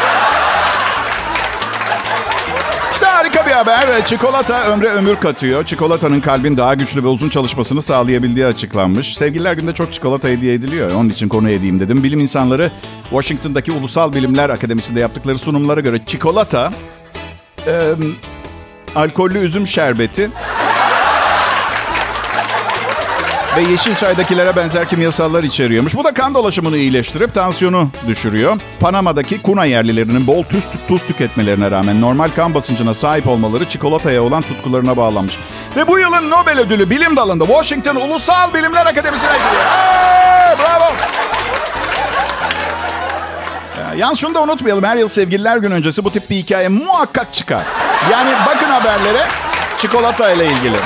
Harika 3.18 3.46
bir 3.46 3.50
haber. 3.50 4.04
Çikolata 4.04 4.64
ömre 4.64 4.88
ömür 4.88 5.16
katıyor. 5.16 5.64
Çikolatanın 5.64 6.20
kalbin 6.20 6.56
daha 6.56 6.74
güçlü 6.74 7.04
ve 7.04 7.08
uzun 7.08 7.28
çalışmasını 7.28 7.82
sağlayabildiği 7.82 8.46
açıklanmış. 8.46 9.16
Sevgililer 9.16 9.52
günde 9.52 9.74
çok 9.74 9.92
çikolata 9.92 10.28
hediye 10.28 10.54
ediliyor. 10.54 10.92
Onun 10.92 11.08
için 11.08 11.28
konu 11.28 11.50
edeyim 11.50 11.80
dedim. 11.80 12.02
Bilim 12.02 12.20
insanları 12.20 12.72
Washington'daki 13.10 13.72
Ulusal 13.72 14.12
Bilimler 14.12 14.50
Akademisi'nde 14.50 15.00
yaptıkları 15.00 15.38
sunumlara 15.38 15.80
göre 15.80 15.98
çikolata, 16.06 16.72
e, 17.66 17.94
alkollü 18.96 19.38
üzüm 19.38 19.66
şerbeti 19.66 20.30
ve 23.58 23.62
yeşil 23.62 23.94
çaydakilere 23.94 24.56
benzer 24.56 24.88
kimyasallar 24.88 25.44
içeriyormuş. 25.44 25.96
Bu 25.96 26.04
da 26.04 26.14
kan 26.14 26.34
dolaşımını 26.34 26.76
iyileştirip 26.76 27.34
tansiyonu 27.34 27.90
düşürüyor. 28.06 28.60
Panama'daki 28.80 29.42
Kuna 29.42 29.64
yerlilerinin 29.64 30.26
bol 30.26 30.42
tuz, 30.42 30.64
tuz 30.88 31.06
tüketmelerine 31.06 31.70
rağmen 31.70 32.00
normal 32.00 32.30
kan 32.36 32.54
basıncına 32.54 32.94
sahip 32.94 33.26
olmaları 33.26 33.64
çikolataya 33.64 34.22
olan 34.22 34.42
tutkularına 34.42 34.96
bağlanmış. 34.96 35.38
Ve 35.76 35.88
bu 35.88 35.98
yılın 35.98 36.30
Nobel 36.30 36.60
ödülü 36.60 36.90
bilim 36.90 37.16
dalında 37.16 37.46
Washington 37.46 37.96
Ulusal 37.96 38.54
Bilimler 38.54 38.86
Akademisi'ne 38.86 39.32
gidiyor. 39.32 39.64
Hey, 39.64 40.58
bravo. 40.58 40.92
Ya, 43.88 43.94
Yalnız 43.94 44.18
şunu 44.18 44.34
da 44.34 44.42
unutmayalım. 44.42 44.84
Her 44.84 44.96
yıl 44.96 45.08
sevgililer 45.08 45.56
gün 45.56 45.70
öncesi 45.70 46.04
bu 46.04 46.12
tip 46.12 46.30
bir 46.30 46.36
hikaye 46.36 46.68
muhakkak 46.68 47.34
çıkar. 47.34 47.62
Yani 48.12 48.30
bakın 48.46 48.66
haberlere 48.66 49.22
çikolata 49.78 50.30
ile 50.30 50.46
ilgili. 50.46 50.76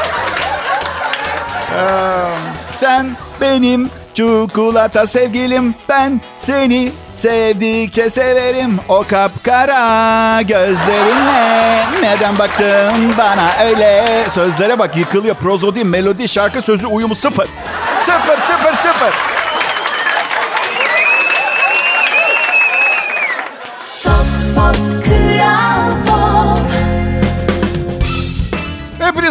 Ee, 1.73 1.83
sen 2.79 3.17
benim 3.41 3.91
çikolata 4.15 5.07
sevgilim 5.07 5.75
ben 5.89 6.21
seni 6.39 6.93
sevdikçe 7.15 8.11
severim 8.11 8.81
o 8.89 9.05
kapkara 9.09 10.43
gözlerinle 10.43 11.85
neden 12.03 12.39
baktın 12.39 13.15
bana 13.19 13.65
öyle 13.65 14.05
sözlere 14.29 14.79
bak 14.79 14.97
yıkılıyor 14.97 15.35
prozodi 15.35 15.85
melodi 15.85 16.29
şarkı 16.29 16.63
sözü 16.63 16.87
uyumu 16.87 17.15
sıfır 17.15 17.49
sıfır 17.97 18.39
sıfır 18.39 18.75
sıfır 18.75 19.32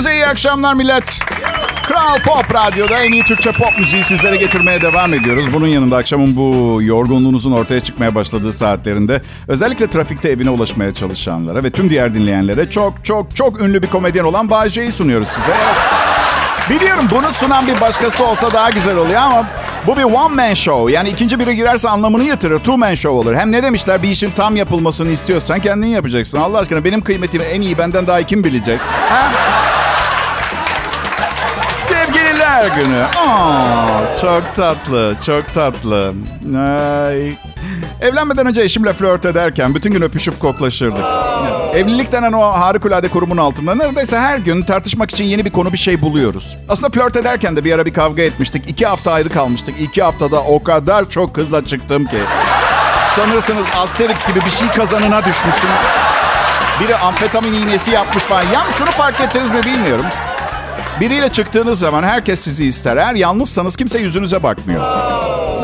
Hepinize 0.01 0.19
iyi 0.19 0.27
akşamlar 0.27 0.73
millet. 0.73 1.19
Kral 1.83 2.19
Pop 2.25 2.53
Radyo'da 2.53 2.99
en 2.99 3.11
iyi 3.11 3.23
Türkçe 3.23 3.51
pop 3.51 3.79
müziği 3.79 4.03
sizlere 4.03 4.37
getirmeye 4.37 4.81
devam 4.81 5.13
ediyoruz. 5.13 5.53
Bunun 5.53 5.67
yanında 5.67 5.97
akşamın 5.97 6.35
bu 6.35 6.79
yorgunluğunuzun 6.81 7.51
ortaya 7.51 7.79
çıkmaya 7.79 8.15
başladığı 8.15 8.53
saatlerinde 8.53 9.21
özellikle 9.47 9.89
trafikte 9.89 10.29
evine 10.29 10.49
ulaşmaya 10.49 10.93
çalışanlara 10.93 11.63
ve 11.63 11.69
tüm 11.69 11.89
diğer 11.89 12.13
dinleyenlere 12.13 12.69
çok 12.69 13.05
çok 13.05 13.35
çok 13.35 13.61
ünlü 13.61 13.81
bir 13.81 13.87
komedyen 13.87 14.23
olan 14.23 14.49
Bay 14.49 14.69
J'yi 14.69 14.91
sunuyoruz 14.91 15.27
size. 15.27 15.53
Biliyorum 16.69 17.05
bunu 17.11 17.31
sunan 17.31 17.67
bir 17.67 17.81
başkası 17.81 18.25
olsa 18.25 18.51
daha 18.51 18.69
güzel 18.69 18.95
oluyor 18.95 19.21
ama 19.21 19.45
bu 19.87 19.97
bir 19.97 20.03
one 20.03 20.35
man 20.35 20.53
show. 20.53 20.93
Yani 20.93 21.09
ikinci 21.09 21.39
biri 21.39 21.55
girerse 21.55 21.89
anlamını 21.89 22.23
yitirir. 22.23 22.57
Two 22.57 22.77
man 22.77 22.93
show 22.95 23.19
olur. 23.19 23.35
Hem 23.35 23.51
ne 23.51 23.63
demişler 23.63 24.03
bir 24.03 24.09
işin 24.09 24.31
tam 24.31 24.55
yapılmasını 24.55 25.11
istiyorsan 25.11 25.59
kendin 25.59 25.87
yapacaksın. 25.87 26.37
Allah 26.37 26.57
aşkına 26.57 26.83
benim 26.83 27.01
kıymetimi 27.01 27.43
en 27.43 27.61
iyi 27.61 27.77
benden 27.77 28.07
daha 28.07 28.23
kim 28.23 28.43
bilecek? 28.43 28.79
Ha? 29.09 29.31
Sevgililer 32.51 32.85
günü. 32.85 33.03
Aa, 33.03 34.15
çok 34.21 34.55
tatlı, 34.55 35.15
çok 35.25 35.53
tatlı. 35.53 36.13
Ay. 36.57 37.37
Evlenmeden 38.01 38.47
önce 38.47 38.61
eşimle 38.61 38.93
flört 38.93 39.25
ederken 39.25 39.75
bütün 39.75 39.91
gün 39.91 40.01
öpüşüp 40.01 40.39
koklaşırdık. 40.39 41.05
Evlilik 41.75 42.11
denen 42.11 42.31
o 42.33 42.41
harikulade 42.41 43.07
kurumun 43.07 43.37
altında 43.37 43.75
neredeyse 43.75 44.19
her 44.19 44.37
gün 44.37 44.61
tartışmak 44.61 45.11
için 45.11 45.23
yeni 45.23 45.45
bir 45.45 45.51
konu 45.51 45.73
bir 45.73 45.77
şey 45.77 46.01
buluyoruz. 46.01 46.57
Aslında 46.69 46.89
flört 46.89 47.17
ederken 47.17 47.55
de 47.55 47.63
bir 47.63 47.71
ara 47.73 47.85
bir 47.85 47.93
kavga 47.93 48.21
etmiştik. 48.21 48.69
İki 48.69 48.85
hafta 48.85 49.11
ayrı 49.11 49.29
kalmıştık. 49.29 49.81
İki 49.81 50.03
haftada 50.03 50.41
o 50.41 50.63
kadar 50.63 51.09
çok 51.09 51.37
hızla 51.37 51.65
çıktım 51.65 52.05
ki. 52.05 52.19
Sanırsınız 53.15 53.65
Asterix 53.77 54.27
gibi 54.27 54.39
bir 54.45 54.49
şey 54.51 54.67
kazanına 54.67 55.19
düşmüşüm. 55.19 55.69
Biri 56.79 56.95
amfetamin 56.95 57.53
iğnesi 57.53 57.91
yapmış 57.91 58.23
falan. 58.23 58.43
Ya 58.43 58.61
şunu 58.77 58.91
fark 58.91 59.21
ettiniz 59.21 59.49
mi 59.49 59.63
bilmiyorum. 59.65 60.05
Biriyle 61.01 61.29
çıktığınız 61.29 61.79
zaman 61.79 62.03
herkes 62.03 62.39
sizi 62.39 62.65
ister. 62.65 62.97
Eğer 62.97 63.15
yalnızsanız 63.15 63.75
kimse 63.75 63.99
yüzünüze 63.99 64.43
bakmıyor. 64.43 64.83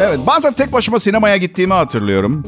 Evet 0.01 0.20
bazen 0.27 0.53
tek 0.53 0.74
başıma 0.74 1.00
sinemaya 1.00 1.38
gittiğimi 1.38 1.74
hatırlıyorum. 1.74 2.44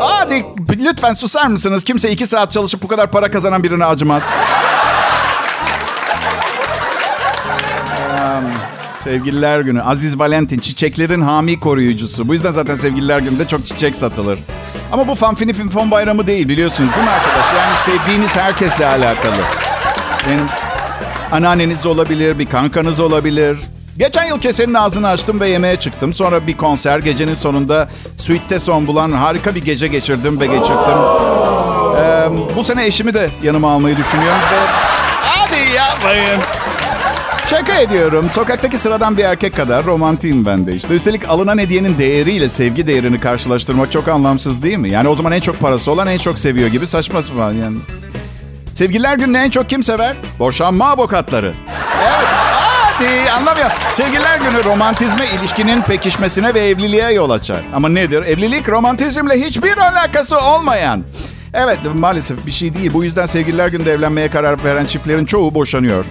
Hadi 0.00 0.44
lütfen 0.84 1.14
susar 1.14 1.46
mısınız? 1.46 1.84
Kimse 1.84 2.10
iki 2.10 2.26
saat 2.26 2.52
çalışıp 2.52 2.82
bu 2.82 2.88
kadar 2.88 3.10
para 3.10 3.30
kazanan 3.30 3.62
birine 3.62 3.84
acımaz. 3.84 4.22
Sevgililer 9.00 9.60
günü. 9.60 9.82
Aziz 9.82 10.18
Valentin 10.18 10.58
çiçeklerin 10.58 11.20
hami 11.20 11.60
koruyucusu. 11.60 12.28
Bu 12.28 12.34
yüzden 12.34 12.52
zaten 12.52 12.74
sevgililer 12.74 13.18
gününde 13.18 13.48
çok 13.48 13.66
çiçek 13.66 13.96
satılır. 13.96 14.38
Ama 14.92 15.08
bu 15.08 15.14
fanfini 15.14 15.52
finfon 15.52 15.90
bayramı 15.90 16.26
değil 16.26 16.48
biliyorsunuz 16.48 16.90
değil 16.94 17.04
mi 17.04 17.10
arkadaş? 17.10 17.46
Yani 17.56 17.76
sevdiğiniz 17.76 18.36
herkesle 18.36 18.86
alakalı. 18.86 19.42
Benim 20.28 20.46
anneanneniz 21.32 21.86
olabilir, 21.86 22.38
bir 22.38 22.46
kankanız 22.46 23.00
olabilir. 23.00 23.58
Geçen 23.98 24.24
yıl 24.24 24.40
kesenin 24.40 24.74
ağzını 24.74 25.08
açtım 25.08 25.40
ve 25.40 25.48
yemeğe 25.48 25.76
çıktım. 25.76 26.12
Sonra 26.12 26.46
bir 26.46 26.56
konser, 26.56 26.98
gecenin 26.98 27.34
sonunda 27.34 27.88
suite'te 28.16 28.58
son 28.58 28.86
bulan 28.86 29.12
harika 29.12 29.54
bir 29.54 29.64
gece 29.64 29.88
geçirdim 29.88 30.40
ve 30.40 30.46
geçirdim. 30.46 30.98
Ee, 31.98 32.28
bu 32.56 32.64
sene 32.64 32.86
eşimi 32.86 33.14
de 33.14 33.30
yanıma 33.42 33.72
almayı 33.72 33.96
düşünüyorum 33.96 34.40
ve... 34.52 34.58
Hadi 35.22 35.76
yapmayın. 35.76 36.40
Şaka 37.50 37.74
ediyorum. 37.80 38.30
Sokaktaki 38.30 38.78
sıradan 38.78 39.16
bir 39.16 39.24
erkek 39.24 39.56
kadar 39.56 39.84
romantiyim 39.84 40.46
ben 40.46 40.66
de 40.66 40.74
işte. 40.74 40.94
Üstelik 40.94 41.28
alınan 41.28 41.58
hediyenin 41.58 41.98
değeriyle 41.98 42.48
sevgi 42.48 42.86
değerini 42.86 43.20
karşılaştırmak 43.20 43.92
çok 43.92 44.08
anlamsız 44.08 44.62
değil 44.62 44.78
mi? 44.78 44.88
Yani 44.88 45.08
o 45.08 45.14
zaman 45.14 45.32
en 45.32 45.40
çok 45.40 45.60
parası 45.60 45.90
olan 45.90 46.06
en 46.06 46.18
çok 46.18 46.38
seviyor 46.38 46.68
gibi 46.68 46.86
saçma 46.86 47.22
sapan 47.22 47.52
yani. 47.52 47.78
Sevgililer 48.74 49.16
gününü 49.16 49.38
en 49.38 49.50
çok 49.50 49.68
kim 49.68 49.82
sever? 49.82 50.16
Boşanma 50.38 50.88
avukatları. 50.88 51.52
Evet. 52.02 52.26
Hadi 52.28 53.30
anlamıyorum. 53.30 53.72
Sevgililer 53.92 54.38
günü 54.38 54.64
romantizme, 54.64 55.26
ilişkinin 55.40 55.82
pekişmesine 55.82 56.54
ve 56.54 56.60
evliliğe 56.60 57.12
yol 57.12 57.30
açar. 57.30 57.60
Ama 57.74 57.88
nedir? 57.88 58.22
Evlilik 58.22 58.68
romantizmle 58.68 59.34
hiçbir 59.34 59.76
alakası 59.76 60.40
olmayan. 60.40 61.04
Evet 61.54 61.78
maalesef 61.94 62.46
bir 62.46 62.50
şey 62.50 62.74
değil. 62.74 62.90
Bu 62.94 63.04
yüzden 63.04 63.26
sevgililer 63.26 63.68
günde 63.68 63.92
evlenmeye 63.92 64.30
karar 64.30 64.64
veren 64.64 64.86
çiftlerin 64.86 65.24
çoğu 65.24 65.54
boşanıyor. 65.54 66.06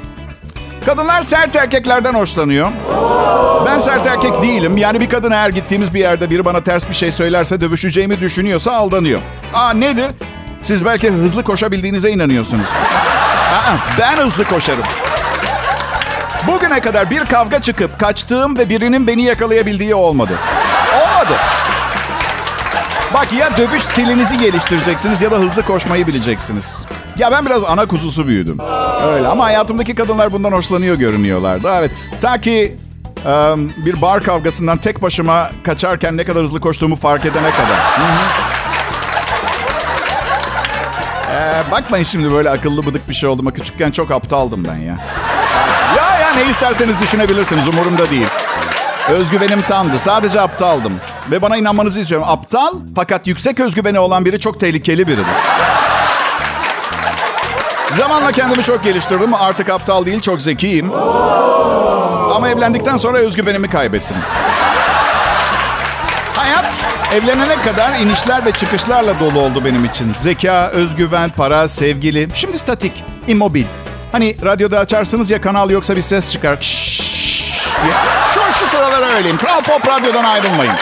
Kadınlar 0.86 1.22
sert 1.22 1.56
erkeklerden 1.56 2.14
hoşlanıyor. 2.14 2.72
Ben 3.66 3.80
sert 3.80 4.08
erkek 4.08 4.42
değilim. 4.42 4.78
Yani 4.78 5.00
bir 5.00 5.10
kadın 5.10 5.32
eğer 5.32 5.50
gittiğimiz 5.50 5.94
bir 5.94 6.00
yerde 6.00 6.30
biri 6.30 6.46
bana 6.46 6.64
ters 6.64 6.90
bir 6.90 6.94
şey 6.94 7.12
söylerse 7.12 7.62
dövüşeceğimi 7.62 8.20
düşünüyorsa 8.22 8.72
aldanıyor. 8.72 9.22
Aa 9.54 9.74
nedir? 9.74 10.08
Siz 10.62 10.86
belki 10.86 11.10
hızlı 11.10 11.44
koşabildiğinize 11.44 12.12
inanıyorsunuz. 12.12 12.68
Aa, 13.54 13.76
ben 14.00 14.18
hızlı 14.18 14.44
koşarım. 14.44 14.84
Bugüne 16.48 16.80
kadar 16.80 17.10
bir 17.10 17.26
kavga 17.26 17.62
çıkıp 17.62 18.00
kaçtığım 18.00 18.58
ve 18.58 18.70
birinin 18.70 19.08
beni 19.08 19.24
yakalayabildiği 19.24 19.96
olmadı. 19.96 20.40
Olmadı. 20.96 21.34
Bak 23.14 23.34
ya 23.34 23.58
dövüş 23.58 23.84
stilinizi 23.84 24.38
geliştireceksiniz 24.38 25.22
ya 25.22 25.32
da 25.32 25.36
hızlı 25.36 25.64
koşmayı 25.64 26.08
bileceksiniz. 26.08 26.86
Ya 27.18 27.32
ben 27.32 27.46
biraz 27.46 27.64
ana 27.64 27.86
kuzusu 27.86 28.28
büyüdüm. 28.28 28.58
Öyle 29.04 29.28
ama 29.28 29.46
hayatımdaki 29.46 29.96
kadınlar 29.96 30.34
bundan 30.34 30.52
hoşlanıyor 30.52 30.96
görünüyorlardı. 30.96 31.70
Evet. 31.80 31.92
Ta 32.22 32.38
ki 32.38 32.78
bir 33.78 34.02
bar 34.02 34.24
kavgasından 34.24 34.78
tek 34.78 35.02
başıma 35.02 35.50
kaçarken 35.64 36.18
ne 36.18 36.24
kadar 36.24 36.44
hızlı 36.44 36.60
koştuğumu 36.60 36.96
fark 36.96 37.26
edene 37.26 37.52
kadar. 37.52 37.78
Hı 37.78 38.02
hı. 38.02 38.61
Ee, 41.42 41.72
bakmayın 41.72 42.04
şimdi 42.04 42.32
böyle 42.32 42.50
akıllı 42.50 42.86
bıdık 42.86 43.10
bir 43.10 43.14
şey 43.14 43.30
olduğuma. 43.30 43.52
Küçükken 43.54 43.92
çok 43.92 44.12
aptaldım 44.12 44.64
ben 44.70 44.76
ya. 44.78 44.98
Ya 45.98 46.20
ya 46.20 46.34
ne 46.36 46.52
isterseniz 46.52 47.00
düşünebilirsiniz 47.02 47.68
umurumda 47.68 48.10
değil. 48.10 48.28
Özgüvenim 49.10 49.62
tamdı. 49.62 50.00
Sadece 50.00 50.42
aptaldım. 50.42 50.94
Ve 51.32 51.42
bana 51.42 51.58
inanmanızı 51.58 52.00
istiyorum. 52.02 52.28
Aptal 52.30 52.74
fakat 52.96 53.28
yüksek 53.28 53.60
özgüveni 53.60 54.00
olan 54.00 54.26
biri 54.26 54.40
çok 54.40 54.60
tehlikeli 54.60 55.08
biridir. 55.08 55.26
Zamanla 57.98 58.32
kendimi 58.32 58.64
çok 58.64 58.84
geliştirdim. 58.84 59.34
Artık 59.34 59.70
aptal 59.70 60.06
değil, 60.06 60.20
çok 60.22 60.42
zekiyim. 60.42 60.92
Ama 62.36 62.50
evlendikten 62.50 62.96
sonra 62.98 63.18
özgüvenimi 63.18 63.70
kaybettim. 63.70 64.18
Evlenene 67.14 67.62
kadar 67.62 68.00
inişler 68.00 68.46
ve 68.46 68.52
çıkışlarla 68.52 69.20
dolu 69.20 69.40
oldu 69.40 69.66
benim 69.66 69.86
için. 69.86 70.14
Zeka, 70.18 70.70
özgüven, 70.70 71.30
para, 71.30 71.68
sevgili. 71.68 72.28
Şimdi 72.34 72.58
statik, 72.58 73.04
immobil. 73.28 73.64
Hani 74.12 74.38
radyoda 74.44 74.80
açarsınız 74.80 75.32
ya 75.32 75.42
kanal 75.42 75.70
yoksa 75.70 75.96
bir 75.96 76.02
ses 76.02 76.32
çıkar. 76.32 76.58
Şşş. 76.62 77.02
Şu, 78.34 78.60
şu 78.60 78.68
sıralar 78.68 79.18
öyleyim. 79.18 79.38
Kral 79.38 79.62
Pop 79.62 79.88
Radyo'dan 79.88 80.24
ayrılmayın. 80.24 80.74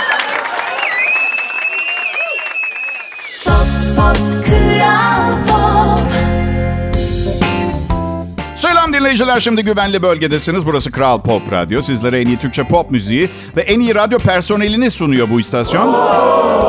Dinleyiciler 8.99 9.39
şimdi 9.39 9.63
güvenli 9.63 10.03
bölgedesiniz. 10.03 10.65
Burası 10.65 10.91
Kral 10.91 11.21
Pop 11.21 11.51
Radyo. 11.51 11.81
Sizlere 11.81 12.21
en 12.21 12.27
iyi 12.27 12.37
Türkçe 12.37 12.63
pop 12.63 12.91
müziği 12.91 13.29
ve 13.57 13.61
en 13.61 13.79
iyi 13.79 13.95
radyo 13.95 14.19
personelini 14.19 14.91
sunuyor 14.91 15.29
bu 15.29 15.39
istasyon. 15.39 15.93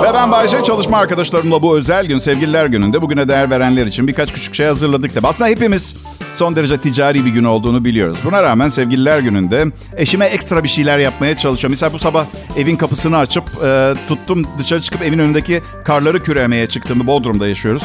Ve 0.02 0.14
ben 0.14 0.32
Bayece 0.32 0.62
çalışma 0.62 0.98
arkadaşlarımla 0.98 1.62
bu 1.62 1.78
özel 1.78 2.06
gün 2.06 2.18
sevgililer 2.18 2.66
gününde 2.66 3.02
bugüne 3.02 3.28
değer 3.28 3.50
verenler 3.50 3.86
için 3.86 4.08
birkaç 4.08 4.32
küçük 4.32 4.54
şey 4.54 4.66
hazırladık 4.66 5.22
da. 5.22 5.28
Aslında 5.28 5.50
hepimiz 5.50 5.96
son 6.34 6.56
derece 6.56 6.76
ticari 6.76 7.24
bir 7.24 7.30
gün 7.30 7.44
olduğunu 7.44 7.84
biliyoruz. 7.84 8.18
Buna 8.24 8.42
rağmen 8.42 8.68
sevgililer 8.68 9.18
gününde 9.18 9.66
eşime 9.96 10.26
ekstra 10.26 10.64
bir 10.64 10.68
şeyler 10.68 10.98
yapmaya 10.98 11.36
çalışıyorum. 11.36 11.72
Mesela 11.72 11.92
bu 11.92 11.98
sabah 11.98 12.24
evin 12.56 12.76
kapısını 12.76 13.18
açıp 13.18 13.44
e, 13.64 13.94
tuttum 14.08 14.46
dışarı 14.58 14.80
çıkıp 14.80 15.02
evin 15.02 15.18
önündeki 15.18 15.62
karları 15.84 16.22
küremeye 16.22 16.66
çıktığımı 16.66 17.06
Bodrum'da 17.06 17.48
yaşıyoruz. 17.48 17.82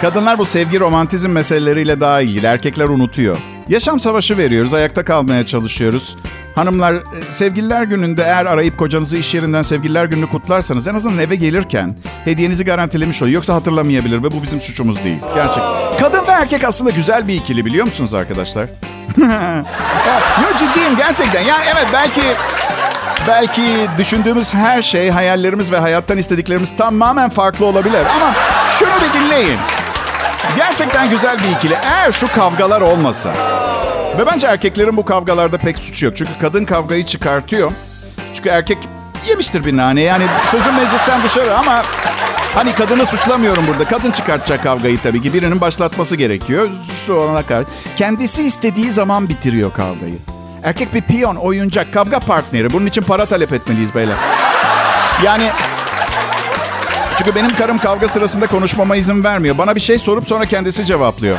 Kadınlar 0.00 0.38
bu 0.38 0.46
sevgi 0.46 0.80
romantizm 0.80 1.30
meseleleriyle 1.30 2.00
daha 2.00 2.20
ilgili. 2.20 2.46
Erkekler 2.46 2.84
unutuyor. 2.84 3.38
Yaşam 3.68 4.00
savaşı 4.00 4.38
veriyoruz. 4.38 4.74
Ayakta 4.74 5.04
kalmaya 5.04 5.46
çalışıyoruz. 5.46 6.16
Hanımlar 6.54 6.92
e, 6.94 7.00
sevgililer 7.28 7.82
gününde 7.82 8.22
eğer 8.22 8.46
arayıp 8.46 8.78
kocanızı 8.78 9.16
iş 9.16 9.34
yerinden 9.34 9.62
sevgililer 9.62 10.04
gününü 10.04 10.26
kutlarsanız 10.26 10.88
en 10.88 10.94
azından 10.94 11.18
eve 11.18 11.34
gelirken 11.36 11.96
hediyenizi 12.24 12.64
garantilemiş 12.64 13.22
oluyor. 13.22 13.34
Yoksa 13.34 13.54
hatırlamayabilir 13.54 14.22
ve 14.22 14.32
bu 14.32 14.42
bizim 14.42 14.60
suçumuz 14.60 15.04
değil. 15.04 15.18
Gerçek. 15.34 15.62
Kadın 16.00 16.26
ve 16.26 16.30
erkek 16.30 16.64
aslında 16.64 16.90
güzel 16.90 17.28
bir 17.28 17.34
ikili 17.34 17.66
biliyor 17.66 17.86
musunuz 17.86 18.14
arkadaşlar? 18.14 18.62
Yok 20.42 20.58
ciddiyim 20.58 20.96
gerçekten. 20.96 21.42
Yani 21.42 21.64
evet 21.74 21.86
belki 21.92 22.22
belki 23.28 23.62
düşündüğümüz 23.98 24.54
her 24.54 24.82
şey, 24.82 25.10
hayallerimiz 25.10 25.72
ve 25.72 25.78
hayattan 25.78 26.18
istediklerimiz 26.18 26.76
tamamen 26.76 27.28
farklı 27.28 27.66
olabilir. 27.66 28.06
Ama 28.16 28.34
şunu 28.78 28.90
bir 28.90 29.20
dinleyin. 29.20 29.58
Gerçekten 30.56 31.10
güzel 31.10 31.38
bir 31.38 31.56
ikili. 31.56 31.74
Eğer 31.84 32.12
şu 32.12 32.32
kavgalar 32.32 32.80
olmasa. 32.80 33.32
Ve 34.18 34.26
bence 34.26 34.46
erkeklerin 34.46 34.96
bu 34.96 35.04
kavgalarda 35.04 35.58
pek 35.58 35.78
suçu 35.78 36.06
yok. 36.06 36.16
Çünkü 36.16 36.30
kadın 36.40 36.64
kavgayı 36.64 37.06
çıkartıyor. 37.06 37.72
Çünkü 38.34 38.48
erkek 38.48 38.78
yemiştir 39.28 39.64
bir 39.64 39.76
nane. 39.76 40.00
Yani 40.00 40.26
sözün 40.50 40.74
meclisten 40.74 41.22
dışarı 41.24 41.56
ama 41.58 41.82
hani 42.54 42.74
kadını 42.74 43.06
suçlamıyorum 43.06 43.66
burada. 43.66 43.84
Kadın 43.84 44.10
çıkartacak 44.10 44.62
kavgayı 44.62 44.98
tabii 45.02 45.22
ki. 45.22 45.32
Birinin 45.32 45.60
başlatması 45.60 46.16
gerekiyor. 46.16 46.70
Suçlu 46.86 47.14
olana 47.14 47.46
karşı. 47.46 47.68
Kendisi 47.96 48.42
istediği 48.42 48.90
zaman 48.90 49.28
bitiriyor 49.28 49.72
kavgayı. 49.72 50.18
Erkek 50.62 50.94
bir 50.94 51.02
piyon, 51.02 51.36
oyuncak, 51.36 51.94
kavga 51.94 52.18
partneri. 52.20 52.72
Bunun 52.72 52.86
için 52.86 53.02
para 53.02 53.26
talep 53.26 53.52
etmeliyiz 53.52 53.94
beyler. 53.94 54.16
Yani 55.24 55.50
çünkü 57.18 57.34
benim 57.34 57.54
karım 57.54 57.78
kavga 57.78 58.08
sırasında 58.08 58.46
konuşmama 58.46 58.96
izin 58.96 59.24
vermiyor. 59.24 59.58
Bana 59.58 59.74
bir 59.74 59.80
şey 59.80 59.98
sorup 59.98 60.28
sonra 60.28 60.44
kendisi 60.44 60.86
cevaplıyor. 60.86 61.38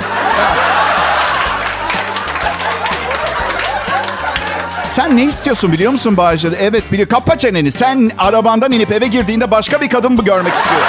Sen 4.87 5.17
ne 5.17 5.23
istiyorsun 5.23 5.71
biliyor 5.71 5.91
musun 5.91 6.17
Bahçede? 6.17 6.55
Evet 6.59 6.91
biliyor. 6.91 7.09
Kapa 7.09 7.37
çeneni. 7.37 7.71
Sen 7.71 8.11
arabandan 8.17 8.71
inip 8.71 8.91
eve 8.91 9.07
girdiğinde 9.07 9.51
başka 9.51 9.81
bir 9.81 9.89
kadın 9.89 10.13
mı 10.13 10.23
görmek 10.23 10.53
istiyorsun? 10.53 10.87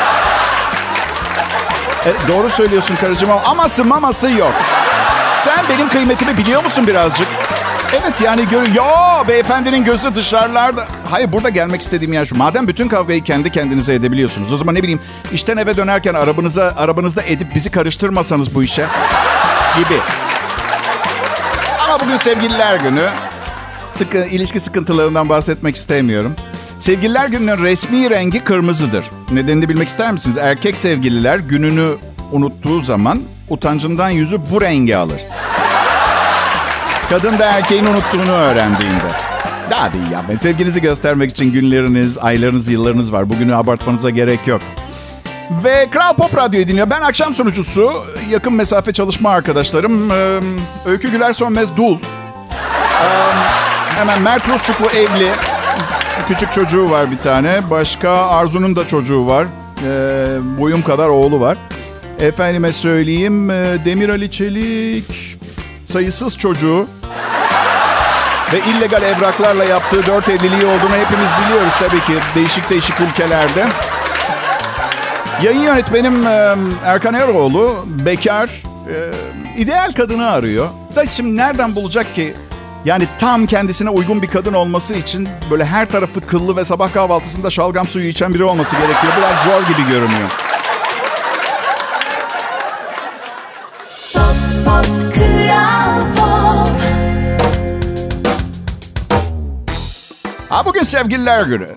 E, 2.06 2.28
doğru 2.28 2.50
söylüyorsun 2.50 2.96
karıcığım 2.96 3.30
ama 3.30 3.42
aması 3.42 3.84
maması 3.84 4.30
yok. 4.30 4.52
Sen 5.40 5.58
benim 5.68 5.88
kıymetimi 5.88 6.38
biliyor 6.38 6.64
musun 6.64 6.86
birazcık? 6.86 7.28
Evet 7.94 8.20
yani 8.20 8.48
gör 8.50 8.66
Yo 8.66 8.84
beyefendinin 9.28 9.84
gözü 9.84 10.14
dışarılarda. 10.14 10.86
Hayır 11.10 11.32
burada 11.32 11.48
gelmek 11.48 11.80
istediğim 11.80 12.12
yer 12.12 12.24
şu. 12.24 12.36
Madem 12.36 12.68
bütün 12.68 12.88
kavgayı 12.88 13.22
kendi 13.22 13.50
kendinize 13.50 13.94
edebiliyorsunuz. 13.94 14.52
O 14.52 14.56
zaman 14.56 14.74
ne 14.74 14.82
bileyim 14.82 15.00
işten 15.32 15.56
eve 15.56 15.76
dönerken 15.76 16.14
arabanıza 16.14 16.74
arabanızda 16.76 17.22
edip 17.22 17.54
bizi 17.54 17.70
karıştırmasanız 17.70 18.54
bu 18.54 18.62
işe 18.62 18.86
gibi. 19.76 20.00
Ama 21.84 22.00
bugün 22.00 22.16
sevgililer 22.16 22.76
günü. 22.76 23.08
Sıkı, 23.86 24.18
ilişki 24.18 24.60
sıkıntılarından 24.60 25.28
bahsetmek 25.28 25.76
istemiyorum. 25.76 26.36
Sevgililer 26.78 27.28
gününün 27.28 27.62
resmi 27.62 28.10
rengi 28.10 28.44
kırmızıdır. 28.44 29.10
Nedenini 29.32 29.68
bilmek 29.68 29.88
ister 29.88 30.12
misiniz? 30.12 30.38
Erkek 30.38 30.76
sevgililer 30.76 31.38
gününü 31.38 31.96
unuttuğu 32.32 32.80
zaman 32.80 33.22
utancından 33.48 34.10
yüzü 34.10 34.40
bu 34.50 34.60
rengi 34.60 34.96
alır. 34.96 35.20
Kadın 37.10 37.38
da 37.38 37.44
erkeğin 37.44 37.86
unuttuğunu 37.86 38.32
öğrendiğinde. 38.32 39.04
Daha 39.70 39.92
değil 39.92 40.10
ya. 40.10 40.36
Sevginizi 40.36 40.80
göstermek 40.80 41.30
için 41.30 41.52
günleriniz, 41.52 42.18
aylarınız, 42.18 42.68
yıllarınız 42.68 43.12
var. 43.12 43.30
Bugünü 43.30 43.54
abartmanıza 43.54 44.10
gerek 44.10 44.46
yok. 44.46 44.60
Ve 45.64 45.90
Kral 45.90 46.14
Pop 46.14 46.36
Radyo'yu 46.36 46.68
dinliyor. 46.68 46.90
Ben 46.90 47.00
akşam 47.00 47.34
sunucusu, 47.34 47.92
yakın 48.30 48.52
mesafe 48.52 48.92
çalışma 48.92 49.30
arkadaşlarım. 49.30 50.10
Ee, 50.10 50.40
Öykü 50.86 51.10
Güler 51.10 51.32
Sönmez 51.32 51.76
Dul. 51.76 51.98
Hemen 53.96 54.22
Mert 54.22 54.48
Rusçuklu 54.48 54.86
evli. 54.86 55.28
Küçük 56.28 56.52
çocuğu 56.52 56.90
var 56.90 57.10
bir 57.10 57.18
tane. 57.18 57.70
Başka 57.70 58.10
Arzu'nun 58.10 58.76
da 58.76 58.86
çocuğu 58.86 59.26
var. 59.26 59.46
Boyum 60.58 60.82
kadar 60.82 61.08
oğlu 61.08 61.40
var. 61.40 61.58
Efendime 62.20 62.72
söyleyeyim 62.72 63.50
e, 63.50 63.76
Demir 63.84 64.08
Ali 64.08 64.30
Çelik 64.30 65.39
sayısız 65.90 66.38
çocuğu 66.38 66.86
ve 68.52 68.58
illegal 68.58 69.02
evraklarla 69.02 69.64
yaptığı 69.64 70.06
dört 70.06 70.28
evliliği 70.28 70.66
olduğunu 70.66 70.96
hepimiz 70.96 71.28
biliyoruz 71.44 71.72
tabii 71.78 72.00
ki 72.00 72.22
değişik 72.34 72.70
değişik 72.70 73.00
ülkelerde. 73.00 73.66
Yayın 75.42 75.62
yönetmenim 75.62 76.26
Erkan 76.84 77.14
Eroğlu 77.14 77.84
bekar, 77.86 78.50
ideal 79.56 79.92
kadını 79.92 80.30
arıyor. 80.30 80.68
Da 80.96 81.06
şimdi 81.06 81.36
nereden 81.36 81.74
bulacak 81.74 82.14
ki? 82.14 82.34
Yani 82.84 83.06
tam 83.18 83.46
kendisine 83.46 83.90
uygun 83.90 84.22
bir 84.22 84.28
kadın 84.28 84.54
olması 84.54 84.94
için 84.94 85.28
böyle 85.50 85.64
her 85.64 85.86
tarafı 85.86 86.20
kıllı 86.20 86.56
ve 86.56 86.64
sabah 86.64 86.92
kahvaltısında 86.92 87.50
şalgam 87.50 87.86
suyu 87.88 88.08
içen 88.08 88.34
biri 88.34 88.44
olması 88.44 88.76
gerekiyor. 88.76 89.12
Biraz 89.18 89.38
zor 89.38 89.68
gibi 89.68 89.88
görünüyor. 89.88 90.30
Bugün 100.64 100.82
sevgililer 100.82 101.42
günü. 101.42 101.68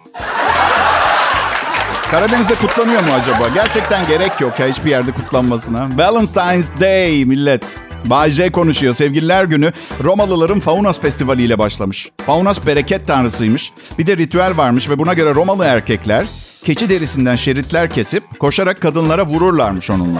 Karadeniz'de 2.11 2.55
kutlanıyor 2.55 3.01
mu 3.01 3.07
acaba? 3.21 3.49
Gerçekten 3.53 4.07
gerek 4.07 4.41
yok 4.41 4.59
ya 4.59 4.67
hiçbir 4.67 4.89
yerde 4.89 5.11
kutlanmasına. 5.11 5.87
Valentine's 5.97 6.71
Day 6.79 7.25
millet. 7.25 7.63
Bay 8.05 8.29
J 8.29 8.51
konuşuyor. 8.51 8.93
Sevgililer 8.93 9.43
günü 9.43 9.71
Romalıların 10.03 10.59
Faunas 10.59 10.99
Festivali 10.99 11.41
ile 11.41 11.59
başlamış. 11.59 12.09
Faunas 12.25 12.65
bereket 12.65 13.07
tanrısıymış. 13.07 13.71
Bir 13.99 14.07
de 14.07 14.17
ritüel 14.17 14.57
varmış 14.57 14.89
ve 14.89 14.99
buna 14.99 15.13
göre 15.13 15.35
Romalı 15.35 15.65
erkekler 15.65 16.25
keçi 16.65 16.89
derisinden 16.89 17.35
şeritler 17.35 17.89
kesip 17.89 18.39
koşarak 18.39 18.81
kadınlara 18.81 19.25
vururlarmış 19.25 19.89
onunla. 19.89 20.19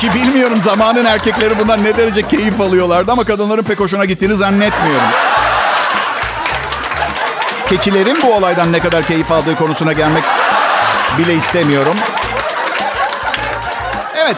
Ki 0.00 0.14
bilmiyorum 0.14 0.60
zamanın 0.62 1.04
erkekleri 1.04 1.58
bundan 1.58 1.84
ne 1.84 1.96
derece 1.96 2.22
keyif 2.22 2.60
alıyorlardı 2.60 3.12
ama 3.12 3.24
kadınların 3.24 3.62
pek 3.62 3.80
hoşuna 3.80 4.04
gittiğini 4.04 4.34
zannetmiyorum. 4.34 5.27
Keçilerin 7.70 8.16
bu 8.22 8.34
olaydan 8.34 8.72
ne 8.72 8.78
kadar 8.78 9.04
keyif 9.06 9.32
aldığı 9.32 9.56
konusuna 9.56 9.92
gelmek 9.92 10.24
bile 11.18 11.34
istemiyorum. 11.34 11.96
Evet, 14.16 14.36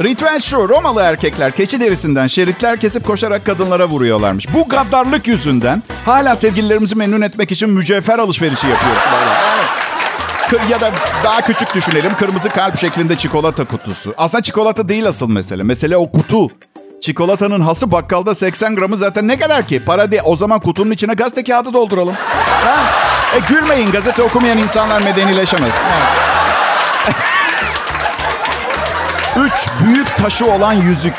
ritüel 0.00 0.40
şu. 0.40 0.68
Romalı 0.68 1.02
erkekler 1.02 1.52
keçi 1.52 1.80
derisinden 1.80 2.26
şeritler 2.26 2.80
kesip 2.80 3.06
koşarak 3.06 3.44
kadınlara 3.44 3.88
vuruyorlarmış. 3.88 4.54
Bu 4.54 4.68
gaddarlık 4.68 5.26
yüzünden 5.26 5.82
hala 6.04 6.36
sevgililerimizi 6.36 6.96
memnun 6.96 7.20
etmek 7.20 7.52
için 7.52 7.70
mücevher 7.70 8.18
alışverişi 8.18 8.66
yapıyoruz. 8.66 9.02
Ya 10.70 10.80
da 10.80 10.90
daha 11.24 11.40
küçük 11.40 11.74
düşünelim. 11.74 12.14
Kırmızı 12.14 12.48
kalp 12.48 12.78
şeklinde 12.78 13.16
çikolata 13.16 13.64
kutusu. 13.64 14.14
Aslında 14.16 14.42
çikolata 14.42 14.88
değil 14.88 15.08
asıl 15.08 15.28
mesele. 15.28 15.62
Mesele 15.62 15.96
o 15.96 16.12
kutu. 16.12 16.48
Çikolatanın 17.00 17.60
hası 17.60 17.90
bakkalda 17.92 18.34
80 18.34 18.76
gramı 18.76 18.96
zaten 18.96 19.28
ne 19.28 19.38
kadar 19.38 19.66
ki? 19.66 19.84
Para 19.84 20.10
değil. 20.10 20.22
O 20.24 20.36
zaman 20.36 20.60
kutunun 20.60 20.90
içine 20.90 21.14
gazete 21.14 21.44
kağıdı 21.44 21.72
dolduralım. 21.72 22.14
Ha? 22.64 22.76
E 23.36 23.38
gülmeyin. 23.48 23.92
Gazete 23.92 24.22
okumayan 24.22 24.58
insanlar 24.58 25.02
medenileşemez. 25.02 25.74
Evet. 25.84 27.16
Üç 29.36 29.68
büyük 29.84 30.16
taşı 30.16 30.46
olan 30.46 30.72
yüzük. 30.72 31.14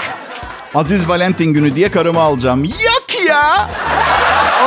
Aziz 0.76 1.10
Valentin 1.10 1.54
günü 1.54 1.76
diye 1.76 1.92
karımı 1.92 2.20
alacağım. 2.20 2.64
Yok 2.64 3.26
ya. 3.28 3.70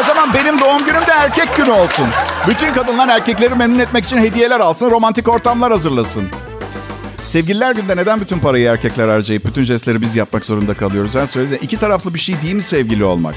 O 0.00 0.04
zaman 0.04 0.34
benim 0.34 0.60
doğum 0.60 0.84
günüm 0.84 1.06
de 1.06 1.12
erkek 1.12 1.56
günü 1.56 1.70
olsun. 1.70 2.06
Bütün 2.48 2.72
kadınlar 2.72 3.08
erkekleri 3.08 3.54
memnun 3.54 3.78
etmek 3.78 4.04
için 4.04 4.18
hediyeler 4.18 4.60
alsın, 4.60 4.90
romantik 4.90 5.28
ortamlar 5.28 5.72
hazırlasın. 5.72 6.30
Sevgililer 7.32 7.74
günde 7.74 7.96
neden 7.96 8.20
bütün 8.20 8.38
parayı 8.38 8.68
erkekler 8.68 9.08
harcayıp 9.08 9.44
bütün 9.44 9.62
jestleri 9.62 10.00
biz 10.00 10.16
yapmak 10.16 10.44
zorunda 10.44 10.74
kalıyoruz? 10.74 11.12
Sen 11.12 11.24
söyle. 11.24 11.58
İki 11.62 11.78
taraflı 11.78 12.14
bir 12.14 12.18
şey 12.18 12.42
değil 12.42 12.54
mi 12.54 12.62
sevgili 12.62 13.04
olmak? 13.04 13.34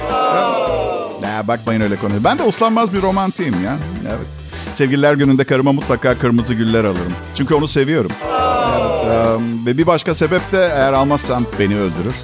Ya 1.24 1.48
bakmayın 1.48 1.82
öyle 1.82 1.96
konuya. 1.96 2.24
Ben 2.24 2.40
de 2.40 2.44
uslanmaz 2.44 2.94
bir 2.94 3.02
romantiyim 3.02 3.64
ya. 3.64 3.78
Evet. 4.08 4.28
Sevgililer 4.76 5.14
gününde 5.14 5.44
karıma 5.44 5.72
mutlaka 5.72 6.18
kırmızı 6.18 6.54
güller 6.54 6.84
alırım. 6.84 7.14
Çünkü 7.36 7.54
onu 7.54 7.68
seviyorum. 7.68 8.12
Evet, 8.24 9.06
e, 9.06 9.66
ve 9.66 9.78
bir 9.78 9.88
başka 9.88 10.14
sebep 10.14 10.52
de 10.52 10.72
eğer 10.76 10.94
almazsam 10.94 11.46
beni 11.60 11.76
öldürür. 11.76 12.16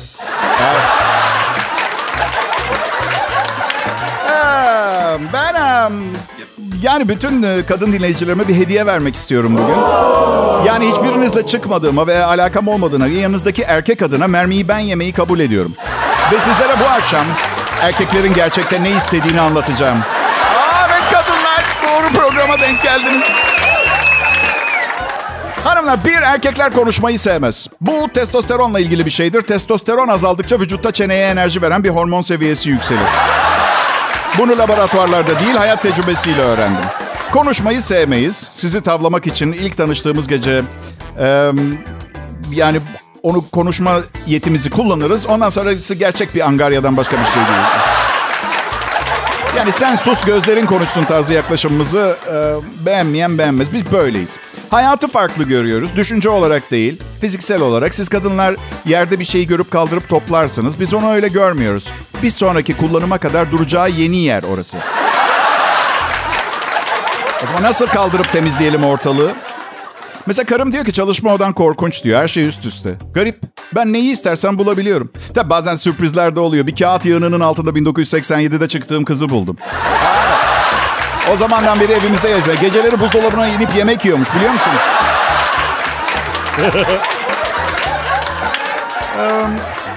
Evet. 0.62 0.82
Ben 5.34 5.92
yani 6.82 7.10
bütün 7.10 7.44
e, 7.44 7.66
kadın 7.66 7.92
dinleyicilerime 7.92 8.48
bir 8.48 8.56
hediye 8.56 8.86
vermek 8.86 9.16
istiyorum 9.16 9.58
bugün. 9.58 9.78
Yani 10.68 10.92
hiçbirinizle 10.92 11.46
çıkmadığıma 11.46 12.08
ve 12.08 12.26
alakam 12.26 12.68
olmadığına 12.68 13.08
yanınızdaki 13.08 13.62
erkek 13.62 14.02
adına 14.02 14.28
mermiyi 14.28 14.68
ben 14.68 14.80
yemeyi 14.80 15.14
kabul 15.14 15.40
ediyorum. 15.40 15.76
Ve 16.32 16.40
sizlere 16.40 16.80
bu 16.80 16.84
akşam 16.86 17.26
erkeklerin 17.82 18.34
gerçekten 18.34 18.84
ne 18.84 18.92
istediğini 18.92 19.42
anlatacağım. 19.42 19.98
Aa, 20.00 20.88
evet 20.88 21.04
kadınlar 21.12 21.66
doğru 21.88 22.14
programa 22.14 22.60
denk 22.60 22.84
geldiniz. 22.84 23.24
Hanımlar 25.64 26.06
bir 26.06 26.22
erkekler 26.22 26.74
konuşmayı 26.74 27.20
sevmez. 27.20 27.68
Bu 27.82 28.10
testosteronla 28.14 28.80
ilgili 28.80 29.06
bir 29.06 29.12
şeydir. 29.12 29.42
Testosteron 29.42 30.08
azaldıkça 30.08 30.60
vücutta 30.60 30.92
çeneye 30.92 31.30
enerji 31.30 31.62
veren 31.62 31.84
bir 31.84 31.90
hormon 31.90 32.22
seviyesi 32.22 32.70
yükselir. 32.70 33.08
Bunu 34.38 34.58
laboratuvarlarda 34.58 35.40
değil 35.40 35.56
hayat 35.56 35.82
tecrübesiyle 35.82 36.42
öğrendim. 36.42 36.84
Konuşmayı 37.34 37.82
sevmeyiz. 37.82 38.50
Sizi 38.52 38.82
tavlamak 38.82 39.28
için 39.28 39.52
ilk 39.54 39.78
tanıştığımız 39.78 40.28
gece 40.28 40.62
e, 41.20 41.52
yani 42.52 42.80
onu 43.24 43.46
konuşma 43.52 44.00
yetimizi 44.28 44.70
kullanırız. 44.70 45.26
Ondan 45.26 45.50
sonrası 45.50 45.96
gerçek 45.96 46.36
bir 46.36 46.48
angaryadan 46.48 46.98
başka 46.98 47.20
bir 47.20 47.26
şey 47.26 47.36
değil. 47.36 47.68
Yani 49.62 49.72
sen 49.72 49.96
sus 49.96 50.26
gözlerin 50.26 50.66
konuşsun 50.66 51.04
tarzı 51.04 51.34
yaklaşımımızı 51.34 52.18
e, 52.28 52.36
beğenmeyen 52.86 53.38
beğenmez. 53.38 53.74
Biz 53.74 53.92
böyleyiz. 53.92 54.38
Hayatı 54.70 55.08
farklı 55.08 55.44
görüyoruz. 55.44 55.96
Düşünce 55.96 56.30
olarak 56.30 56.72
değil, 56.72 57.02
fiziksel 57.22 57.62
olarak. 57.62 57.94
Siz 57.94 58.10
kadınlar 58.10 58.56
yerde 58.86 59.20
bir 59.20 59.26
şeyi 59.26 59.48
görüp 59.48 59.72
kaldırıp 59.72 60.10
toplarsınız. 60.10 60.80
Biz 60.80 60.94
onu 60.94 61.12
öyle 61.12 61.28
görmüyoruz. 61.28 61.88
Bir 62.24 62.30
sonraki 62.30 62.78
kullanıma 62.78 63.18
kadar 63.18 63.52
duracağı 63.52 63.90
yeni 63.90 64.18
yer 64.18 64.44
orası. 64.44 64.78
O 67.44 67.48
zaman 67.48 67.64
nasıl 67.64 67.88
kaldırıp 67.88 68.32
temizleyelim 68.32 68.84
ortalığı? 68.84 69.34
Mesela 70.26 70.46
karım 70.46 70.72
diyor 70.72 70.86
ki 70.86 70.94
çalışma 70.94 71.34
odan 71.34 71.54
korkunç 71.54 72.04
diyor. 72.04 72.22
Her 72.22 72.28
şey 72.28 72.48
üst 72.48 72.66
üste. 72.66 72.96
Garip. 73.14 73.40
Ben 73.76 73.94
neyi 73.94 74.12
istersen 74.12 74.58
bulabiliyorum. 74.58 75.12
Tabi 75.36 75.50
bazen 75.50 75.76
sürprizler 75.76 76.36
de 76.36 76.40
oluyor. 76.40 76.68
Bir 76.68 76.76
kağıt 76.76 77.06
yığınının 77.06 77.40
altında 77.40 77.70
1987'de 77.70 78.68
çıktığım 78.68 79.06
kızı 79.06 79.30
buldum. 79.30 79.58
O 81.34 81.38
zamandan 81.38 81.80
beri 81.80 81.92
evimizde 81.92 82.30
yaşıyor. 82.30 82.58
Geceleri 82.62 83.00
buzdolabına 83.00 83.48
inip 83.48 83.76
yemek 83.76 84.06
yiyormuş 84.06 84.36
biliyor 84.36 84.52
musunuz? 84.52 84.82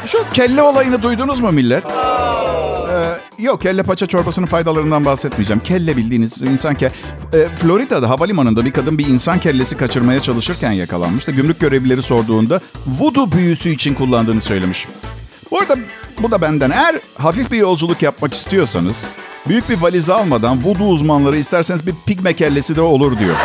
Şu 0.07 0.25
kelle 0.33 0.63
olayını 0.63 1.03
duydunuz 1.03 1.41
mu 1.41 1.53
millet? 1.53 1.85
Yok 3.39 3.61
kelle 3.61 3.83
paça 3.83 4.07
çorbasının 4.07 4.47
faydalarından 4.47 5.05
bahsetmeyeceğim. 5.05 5.61
Kelle 5.63 5.97
bildiğiniz 5.97 6.43
insan 6.43 6.75
ke... 6.75 6.93
Ee, 7.33 7.49
Florida'da 7.57 8.11
havalimanında 8.11 8.65
bir 8.65 8.71
kadın 8.71 8.99
bir 8.99 9.07
insan 9.07 9.39
kellesi 9.39 9.77
kaçırmaya 9.77 10.21
çalışırken 10.21 10.73
yakalanmış 10.73 11.27
da 11.27 11.33
gümrük 11.33 11.61
görevlileri 11.61 12.03
sorduğunda 12.03 12.61
voodoo 12.87 13.33
büyüsü 13.33 13.71
için 13.71 13.95
kullandığını 13.95 14.41
söylemiş. 14.41 14.89
Bu 15.51 15.59
arada 15.59 15.77
bu 16.23 16.31
da 16.31 16.41
benden. 16.43 16.71
Eğer 16.71 17.01
hafif 17.19 17.53
bir 17.53 17.59
yolculuk 17.59 18.03
yapmak 18.03 18.35
istiyorsanız 18.35 19.07
büyük 19.49 19.69
bir 19.69 19.81
valiz 19.81 20.11
almadan 20.11 20.65
voodoo 20.65 20.87
uzmanları 20.89 21.37
isterseniz 21.37 21.87
bir 21.87 21.95
pigme 22.07 22.33
kellesi 22.33 22.77
de 22.77 22.81
olur 22.81 23.19
diyor. 23.19 23.37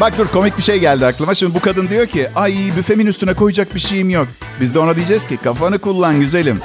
Bak 0.00 0.18
dur 0.18 0.28
komik 0.28 0.58
bir 0.58 0.62
şey 0.62 0.78
geldi 0.78 1.06
aklıma. 1.06 1.34
Şimdi 1.34 1.54
bu 1.54 1.60
kadın 1.60 1.88
diyor 1.88 2.06
ki 2.06 2.28
ay 2.36 2.54
büfemin 2.76 3.06
üstüne 3.06 3.34
koyacak 3.34 3.74
bir 3.74 3.80
şeyim 3.80 4.10
yok. 4.10 4.28
Biz 4.60 4.74
de 4.74 4.78
ona 4.78 4.96
diyeceğiz 4.96 5.24
ki 5.24 5.36
kafanı 5.36 5.78
kullan 5.78 6.20
güzelim. 6.20 6.60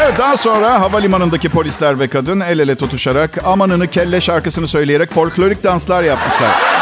Evet 0.00 0.18
daha 0.18 0.36
sonra 0.36 0.80
havalimanındaki 0.80 1.48
polisler 1.48 1.98
ve 2.00 2.08
kadın 2.08 2.40
el 2.40 2.58
ele 2.58 2.74
tutuşarak 2.76 3.44
amanını 3.44 3.86
kelle 3.88 4.20
şarkısını 4.20 4.68
söyleyerek 4.68 5.12
folklorik 5.12 5.64
danslar 5.64 6.02
yapmışlar. 6.02 6.81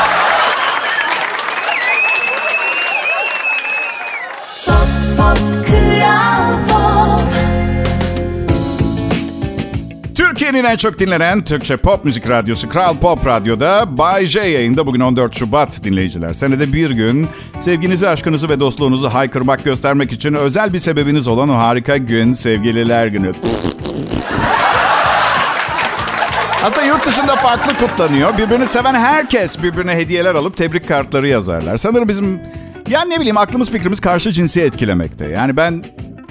Türkiye'nin 10.51 10.73
en 10.73 10.77
çok 10.77 10.99
dinlenen 10.99 11.45
Türkçe 11.45 11.77
pop 11.77 12.05
müzik 12.05 12.29
radyosu 12.29 12.69
Kral 12.69 12.97
Pop 12.97 13.27
Radyo'da 13.27 13.99
Bay 13.99 14.27
J 14.27 14.41
yayında 14.41 14.87
bugün 14.87 15.01
14 15.01 15.35
Şubat 15.35 15.85
dinleyiciler. 15.85 16.33
Senede 16.33 16.73
bir 16.73 16.91
gün 16.91 17.29
sevginizi, 17.61 18.09
aşkınızı 18.09 18.49
ve 18.49 18.61
dostluğunuzu 18.61 19.09
haykırmak 19.09 19.65
göstermek 19.65 20.13
için 20.13 20.35
özel 20.35 20.73
bir 20.73 20.79
sebebiniz 20.79 21.29
olan 21.29 21.49
o 21.49 21.55
harika 21.55 21.97
gün 21.97 22.33
sevgililer 22.33 23.07
günü. 23.07 23.33
Aslında 26.65 26.87
yurt 26.87 27.07
dışında 27.07 27.37
farklı 27.37 27.87
kutlanıyor. 27.87 28.39
Birbirini 28.39 28.67
seven 28.67 28.95
herkes 28.95 29.63
birbirine 29.63 29.93
hediyeler 29.93 30.35
alıp 30.35 30.57
tebrik 30.57 30.89
kartları 30.89 31.29
yazarlar. 31.29 31.77
Sanırım 31.77 32.09
bizim 32.09 32.41
yani 32.89 33.11
ne 33.11 33.21
bileyim 33.21 33.39
aklımız 33.39 33.71
fikrimiz 33.71 34.01
karşı 34.01 34.33
cinsi 34.33 34.61
etkilemekte. 34.61 35.29
Yani 35.29 35.57
ben 35.57 35.85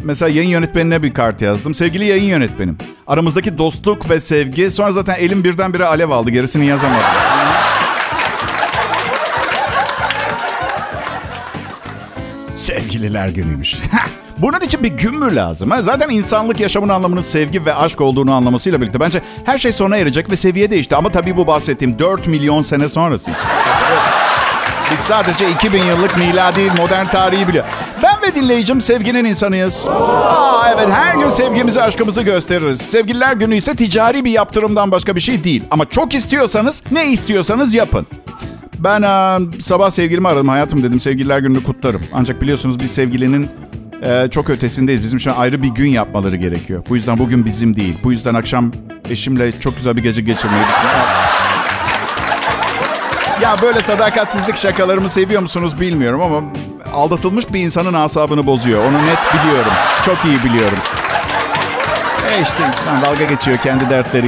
mesela 0.03 0.29
yayın 0.29 0.49
yönetmenine 0.49 1.03
bir 1.03 1.13
kart 1.13 1.41
yazdım. 1.41 1.75
Sevgili 1.75 2.05
yayın 2.05 2.23
yönetmenim. 2.23 2.77
Aramızdaki 3.07 3.57
dostluk 3.57 4.09
ve 4.09 4.19
sevgi. 4.19 4.71
Sonra 4.71 4.91
zaten 4.91 5.15
elim 5.15 5.43
birdenbire 5.43 5.85
alev 5.85 6.09
aldı. 6.09 6.31
Gerisini 6.31 6.65
yazamadım. 6.65 7.05
Sevgililer 12.57 13.29
günüymüş. 13.29 13.77
Bunun 14.37 14.59
için 14.59 14.83
bir 14.83 14.89
gün 14.89 15.19
mü 15.19 15.35
lazım? 15.35 15.71
Ha? 15.71 15.81
Zaten 15.81 16.09
insanlık 16.09 16.59
yaşamın 16.59 16.89
anlamının 16.89 17.21
sevgi 17.21 17.65
ve 17.65 17.75
aşk 17.75 18.01
olduğunu 18.01 18.33
anlamasıyla 18.33 18.81
birlikte 18.81 18.99
bence 18.99 19.21
her 19.45 19.57
şey 19.57 19.73
sona 19.73 19.97
erecek 19.97 20.29
ve 20.29 20.35
seviye 20.35 20.71
değişti. 20.71 20.95
Ama 20.95 21.11
tabii 21.11 21.37
bu 21.37 21.47
bahsettiğim 21.47 21.99
4 21.99 22.27
milyon 22.27 22.61
sene 22.61 22.89
sonrası 22.89 23.31
için. 23.31 23.43
Biz 24.91 24.99
sadece 24.99 25.49
2000 25.51 25.83
yıllık 25.83 26.17
miladi 26.17 26.71
modern 26.77 27.05
tarihi 27.05 27.47
biliyor. 27.47 27.65
Ben 28.03 28.21
ve 28.29 28.35
dinleyicim 28.35 28.81
sevginin 28.81 29.25
insanıyız. 29.25 29.87
Aa 29.87 30.69
evet 30.75 30.89
her 30.89 31.15
gün 31.15 31.29
sevgimizi 31.29 31.81
aşkımızı 31.81 32.21
gösteririz. 32.21 32.81
Sevgililer 32.81 33.33
günü 33.33 33.55
ise 33.55 33.75
ticari 33.75 34.25
bir 34.25 34.31
yaptırımdan 34.31 34.91
başka 34.91 35.15
bir 35.15 35.21
şey 35.21 35.43
değil. 35.43 35.63
Ama 35.71 35.85
çok 35.85 36.13
istiyorsanız 36.13 36.83
ne 36.91 37.07
istiyorsanız 37.11 37.73
yapın. 37.73 38.07
Ben 38.79 39.01
e, 39.01 39.39
sabah 39.61 39.89
sevgilimi 39.89 40.27
aradım. 40.27 40.47
Hayatım 40.47 40.83
dedim 40.83 40.99
sevgililer 40.99 41.39
gününü 41.39 41.63
kutlarım. 41.63 42.01
Ancak 42.13 42.41
biliyorsunuz 42.41 42.79
biz 42.79 42.91
sevgilinin 42.91 43.49
e, 44.03 44.27
çok 44.31 44.49
ötesindeyiz. 44.49 45.03
Bizim 45.03 45.17
için 45.17 45.31
ayrı 45.31 45.63
bir 45.63 45.67
gün 45.69 45.87
yapmaları 45.89 46.35
gerekiyor. 46.35 46.83
Bu 46.89 46.95
yüzden 46.95 47.17
bugün 47.17 47.45
bizim 47.45 47.75
değil. 47.75 47.97
Bu 48.03 48.11
yüzden 48.11 48.33
akşam 48.33 48.71
eşimle 49.09 49.59
çok 49.59 49.77
güzel 49.77 49.97
bir 49.97 50.03
gece 50.03 50.21
geçirmeyi 50.21 50.63
düşünüyorum. 50.63 51.38
Ya 53.41 53.55
böyle 53.61 53.81
sadakatsizlik 53.81 54.57
şakalarımı 54.57 55.09
seviyor 55.09 55.41
musunuz 55.41 55.79
bilmiyorum 55.79 56.21
ama 56.21 56.41
aldatılmış 56.93 57.53
bir 57.53 57.59
insanın 57.59 57.93
asabını 57.93 58.45
bozuyor. 58.47 58.85
Onu 58.85 59.05
net 59.05 59.19
biliyorum. 59.33 59.71
Çok 60.05 60.17
iyi 60.25 60.43
biliyorum. 60.43 60.77
E 62.37 62.41
işte 62.41 62.63
insan 62.67 63.01
dalga 63.01 63.23
geçiyor 63.23 63.57
kendi 63.57 63.89
dertleri. 63.89 64.27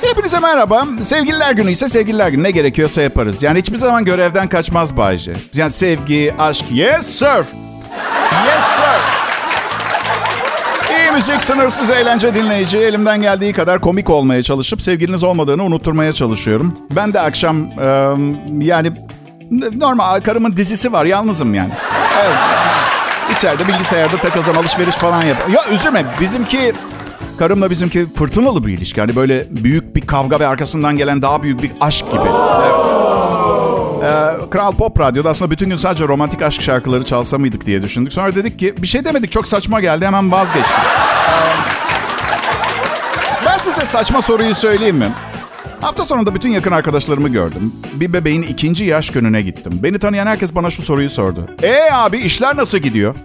Hepinize 0.00 0.40
merhaba. 0.40 0.86
Sevgililer 1.02 1.52
günü 1.52 1.70
ise 1.70 1.88
sevgililer 1.88 2.28
günü 2.28 2.42
ne 2.42 2.50
gerekiyorsa 2.50 3.02
yaparız. 3.02 3.42
Yani 3.42 3.58
hiçbir 3.58 3.76
zaman 3.76 4.04
görevden 4.04 4.48
kaçmaz 4.48 4.96
Bayce. 4.96 5.32
Yani 5.54 5.72
sevgi, 5.72 6.34
aşk. 6.38 6.64
Yes 6.70 7.06
sir. 7.06 7.44
Müzik, 11.14 11.42
sınırsız 11.42 11.90
eğlence 11.90 12.34
dinleyici. 12.34 12.78
Elimden 12.78 13.22
geldiği 13.22 13.52
kadar 13.52 13.80
komik 13.80 14.10
olmaya 14.10 14.42
çalışıp 14.42 14.82
sevgiliniz 14.82 15.24
olmadığını 15.24 15.64
unutturmaya 15.64 16.12
çalışıyorum. 16.12 16.78
Ben 16.90 17.14
de 17.14 17.20
akşam 17.20 17.56
e, 17.56 18.14
yani 18.60 18.92
normal 19.76 20.20
karımın 20.20 20.56
dizisi 20.56 20.92
var 20.92 21.04
yalnızım 21.04 21.54
yani. 21.54 21.72
Evet. 22.24 22.36
İçeride 23.36 23.68
bilgisayarda 23.68 24.16
takılacağım 24.16 24.58
alışveriş 24.58 24.94
falan 24.94 25.22
yap. 25.22 25.48
Ya 25.52 25.74
üzülme 25.74 26.04
bizimki 26.20 26.72
karımla 27.38 27.70
bizimki 27.70 28.06
fırtınalı 28.14 28.66
bir 28.66 28.72
ilişki. 28.72 29.00
Hani 29.00 29.16
böyle 29.16 29.44
büyük 29.50 29.96
bir 29.96 30.00
kavga 30.00 30.40
ve 30.40 30.46
arkasından 30.46 30.96
gelen 30.96 31.22
daha 31.22 31.42
büyük 31.42 31.62
bir 31.62 31.70
aşk 31.80 32.10
gibi. 32.10 32.26
Evet. 32.64 33.13
Ee, 34.04 34.50
Kral 34.50 34.72
Pop 34.72 35.00
Radyo'da 35.00 35.30
aslında 35.30 35.50
bütün 35.50 35.68
gün 35.70 35.76
sadece 35.76 36.04
romantik 36.08 36.42
aşk 36.42 36.62
şarkıları 36.62 37.04
çalsa 37.04 37.38
mıydık 37.38 37.66
diye 37.66 37.82
düşündük. 37.82 38.12
Sonra 38.12 38.34
dedik 38.34 38.58
ki 38.58 38.74
bir 38.78 38.86
şey 38.86 39.04
demedik 39.04 39.32
çok 39.32 39.48
saçma 39.48 39.80
geldi 39.80 40.06
hemen 40.06 40.32
vazgeçtik. 40.32 40.74
Ee, 40.74 41.64
ben 43.46 43.58
size 43.58 43.84
saçma 43.84 44.22
soruyu 44.22 44.54
söyleyeyim 44.54 44.96
mi? 44.96 45.12
Hafta 45.80 46.04
sonunda 46.04 46.34
bütün 46.34 46.48
yakın 46.48 46.72
arkadaşlarımı 46.72 47.28
gördüm. 47.28 47.72
Bir 47.92 48.12
bebeğin 48.12 48.42
ikinci 48.42 48.84
yaş 48.84 49.10
gününe 49.10 49.42
gittim. 49.42 49.72
Beni 49.82 49.98
tanıyan 49.98 50.26
herkes 50.26 50.54
bana 50.54 50.70
şu 50.70 50.82
soruyu 50.82 51.10
sordu. 51.10 51.50
E 51.62 51.92
abi 51.92 52.18
işler 52.18 52.56
nasıl 52.56 52.78
gidiyor? 52.78 53.14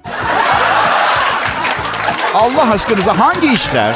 Allah 2.33 2.71
aşkınıza 2.71 3.19
hangi 3.19 3.53
işler? 3.53 3.95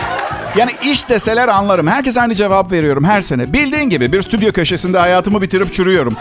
Yani 0.56 0.72
iş 0.84 1.10
deseler 1.10 1.48
anlarım. 1.48 1.88
Herkes 1.88 2.18
aynı 2.18 2.36
cevap 2.36 2.72
veriyorum 2.72 3.04
her 3.04 3.22
sene. 3.22 3.54
Bildiğin 3.54 3.90
gibi 3.90 4.14
bir 4.14 4.22
stüdyo 4.22 4.52
köşesinde 4.52 5.00
hayatımı 5.00 5.42
bitirip 5.42 5.74
çürüyorum. 5.74 6.16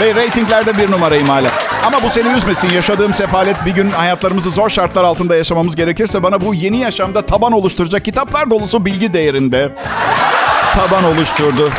Ve 0.00 0.14
reytinglerde 0.14 0.78
bir 0.78 0.90
numarayım 0.90 1.28
hala. 1.28 1.48
Ama 1.86 2.02
bu 2.02 2.10
seni 2.10 2.28
üzmesin. 2.28 2.70
Yaşadığım 2.70 3.14
sefalet 3.14 3.66
bir 3.66 3.74
gün 3.74 3.90
hayatlarımızı 3.90 4.50
zor 4.50 4.68
şartlar 4.68 5.04
altında 5.04 5.36
yaşamamız 5.36 5.76
gerekirse 5.76 6.22
bana 6.22 6.40
bu 6.40 6.54
yeni 6.54 6.78
yaşamda 6.78 7.22
taban 7.22 7.52
oluşturacak 7.52 8.04
kitaplar 8.04 8.50
dolusu 8.50 8.84
bilgi 8.84 9.12
değerinde 9.12 9.74
taban 10.74 11.04
oluşturdu. 11.04 11.70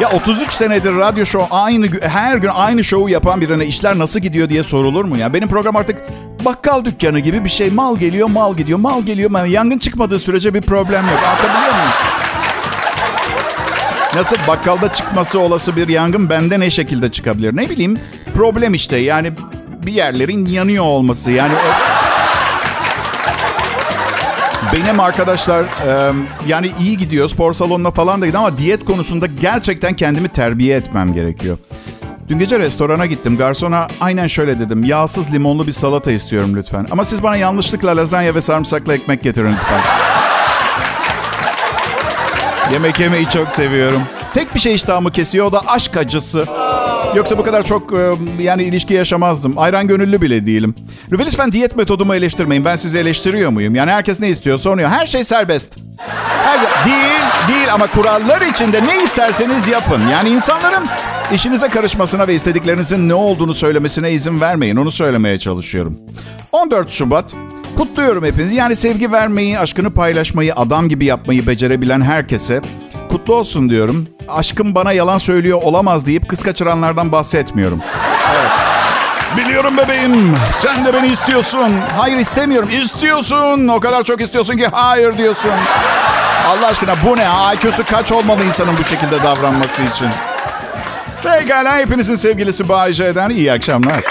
Ya 0.00 0.10
33 0.10 0.52
senedir 0.52 0.96
radyo 0.96 1.26
show 1.26 1.56
aynı 1.56 1.86
her 2.02 2.36
gün 2.36 2.50
aynı 2.54 2.84
şovu 2.84 3.08
yapan 3.08 3.40
birine 3.40 3.66
işler 3.66 3.98
nasıl 3.98 4.20
gidiyor 4.20 4.48
diye 4.48 4.62
sorulur 4.62 5.04
mu 5.04 5.16
ya? 5.16 5.34
Benim 5.34 5.48
program 5.48 5.76
artık 5.76 6.02
bakkal 6.44 6.84
dükkanı 6.84 7.18
gibi 7.20 7.44
bir 7.44 7.50
şey. 7.50 7.70
Mal 7.70 7.96
geliyor, 7.96 8.28
mal 8.28 8.56
gidiyor, 8.56 8.78
mal 8.78 9.02
geliyor. 9.02 9.30
mal- 9.30 9.50
Yangın 9.50 9.78
çıkmadığı 9.78 10.18
sürece 10.18 10.54
bir 10.54 10.60
problem 10.60 11.04
yok. 11.06 11.18
Anlatabiliyor 11.26 11.74
muyum? 11.74 11.90
Nasıl 14.14 14.36
bakkalda 14.48 14.92
çıkması 14.92 15.40
olası 15.40 15.76
bir 15.76 15.88
yangın 15.88 16.30
bende 16.30 16.60
ne 16.60 16.70
şekilde 16.70 17.12
çıkabilir? 17.12 17.56
Ne 17.56 17.70
bileyim 17.70 17.98
problem 18.34 18.74
işte 18.74 18.96
yani 18.96 19.32
bir 19.86 19.92
yerlerin 19.92 20.46
yanıyor 20.46 20.84
olması. 20.84 21.30
Yani 21.30 21.52
o... 21.54 21.90
Benim 24.72 25.00
arkadaşlar 25.00 25.64
yani 26.48 26.70
iyi 26.80 26.98
gidiyor 26.98 27.28
spor 27.28 27.52
salonuna 27.54 27.90
falan 27.90 28.22
da 28.22 28.26
gidiyor 28.26 28.42
ama 28.44 28.58
diyet 28.58 28.84
konusunda 28.84 29.26
gerçekten 29.26 29.94
kendimi 29.94 30.28
terbiye 30.28 30.76
etmem 30.76 31.14
gerekiyor. 31.14 31.58
Dün 32.30 32.38
gece 32.38 32.58
restorana 32.58 33.06
gittim. 33.06 33.36
Garsona 33.36 33.88
aynen 34.00 34.26
şöyle 34.26 34.58
dedim. 34.58 34.84
Yağsız 34.84 35.32
limonlu 35.32 35.66
bir 35.66 35.72
salata 35.72 36.12
istiyorum 36.12 36.56
lütfen. 36.56 36.86
Ama 36.90 37.04
siz 37.04 37.22
bana 37.22 37.36
yanlışlıkla 37.36 37.96
lazanya 37.96 38.34
ve 38.34 38.40
sarımsaklı 38.40 38.94
ekmek 38.94 39.22
getirin 39.22 39.52
lütfen. 39.52 39.80
Yemek 42.72 43.00
yemeyi 43.00 43.28
çok 43.28 43.52
seviyorum. 43.52 44.02
Tek 44.34 44.54
bir 44.54 44.60
şey 44.60 44.74
iştahımı 44.74 45.12
kesiyor 45.12 45.46
o 45.46 45.52
da 45.52 45.60
aşk 45.66 45.96
acısı. 45.96 46.46
Yoksa 47.16 47.38
bu 47.38 47.42
kadar 47.42 47.62
çok 47.62 47.92
yani 48.40 48.62
ilişki 48.62 48.94
yaşamazdım. 48.94 49.58
Ayran 49.58 49.86
gönüllü 49.86 50.20
bile 50.20 50.46
değilim. 50.46 50.74
Lütfen 51.12 51.52
diyet 51.52 51.76
metodumu 51.76 52.14
eleştirmeyin. 52.14 52.64
Ben 52.64 52.76
sizi 52.76 52.98
eleştiriyor 52.98 53.50
muyum? 53.50 53.74
Yani 53.74 53.90
herkes 53.90 54.20
ne 54.20 54.28
istiyor 54.28 54.58
soruyor. 54.58 54.88
Her 54.88 55.06
şey 55.06 55.24
serbest. 55.24 55.76
Her, 56.44 56.60
değil, 56.86 57.20
değil 57.48 57.74
ama 57.74 57.86
kurallar 57.86 58.40
içinde 58.40 58.82
ne 58.86 59.02
isterseniz 59.04 59.68
yapın. 59.68 60.08
Yani 60.08 60.28
insanların 60.28 60.84
işinize 61.34 61.68
karışmasına 61.68 62.26
ve 62.26 62.34
istediklerinizin 62.34 63.08
ne 63.08 63.14
olduğunu 63.14 63.54
söylemesine 63.54 64.12
izin 64.12 64.40
vermeyin. 64.40 64.76
Onu 64.76 64.90
söylemeye 64.90 65.38
çalışıyorum. 65.38 65.98
14 66.52 66.90
Şubat 66.90 67.34
Kutluyorum 67.76 68.24
hepinizi. 68.24 68.54
Yani 68.54 68.76
sevgi 68.76 69.12
vermeyi, 69.12 69.58
aşkını 69.58 69.94
paylaşmayı, 69.94 70.54
adam 70.54 70.88
gibi 70.88 71.04
yapmayı 71.04 71.46
becerebilen 71.46 72.00
herkese 72.00 72.60
kutlu 73.08 73.34
olsun 73.34 73.70
diyorum. 73.70 74.08
Aşkım 74.28 74.74
bana 74.74 74.92
yalan 74.92 75.18
söylüyor 75.18 75.60
olamaz 75.62 76.06
deyip 76.06 76.28
kız 76.28 76.42
kaçıranlardan 76.42 77.12
bahsetmiyorum. 77.12 77.80
Evet. 78.34 78.50
Biliyorum 79.36 79.76
bebeğim. 79.76 80.36
Sen 80.52 80.84
de 80.84 80.94
beni 80.94 81.08
istiyorsun. 81.08 81.72
Hayır 81.96 82.16
istemiyorum. 82.16 82.68
İstiyorsun. 82.82 83.68
O 83.68 83.80
kadar 83.80 84.04
çok 84.04 84.20
istiyorsun 84.20 84.56
ki 84.56 84.66
hayır 84.72 85.18
diyorsun. 85.18 85.50
Allah 86.48 86.66
aşkına 86.66 86.94
bu 87.06 87.16
ne? 87.16 87.26
IQ'su 87.54 87.84
kaç 87.84 88.12
olmalı 88.12 88.44
insanın 88.44 88.78
bu 88.78 88.84
şekilde 88.84 89.22
davranması 89.22 89.82
için? 89.82 90.08
Pekala 91.22 91.76
hepinizin 91.78 92.14
sevgilisi 92.14 92.68
Bay 92.68 92.92
J'den 92.92 93.30
iyi 93.30 93.52
akşamlar. 93.52 94.04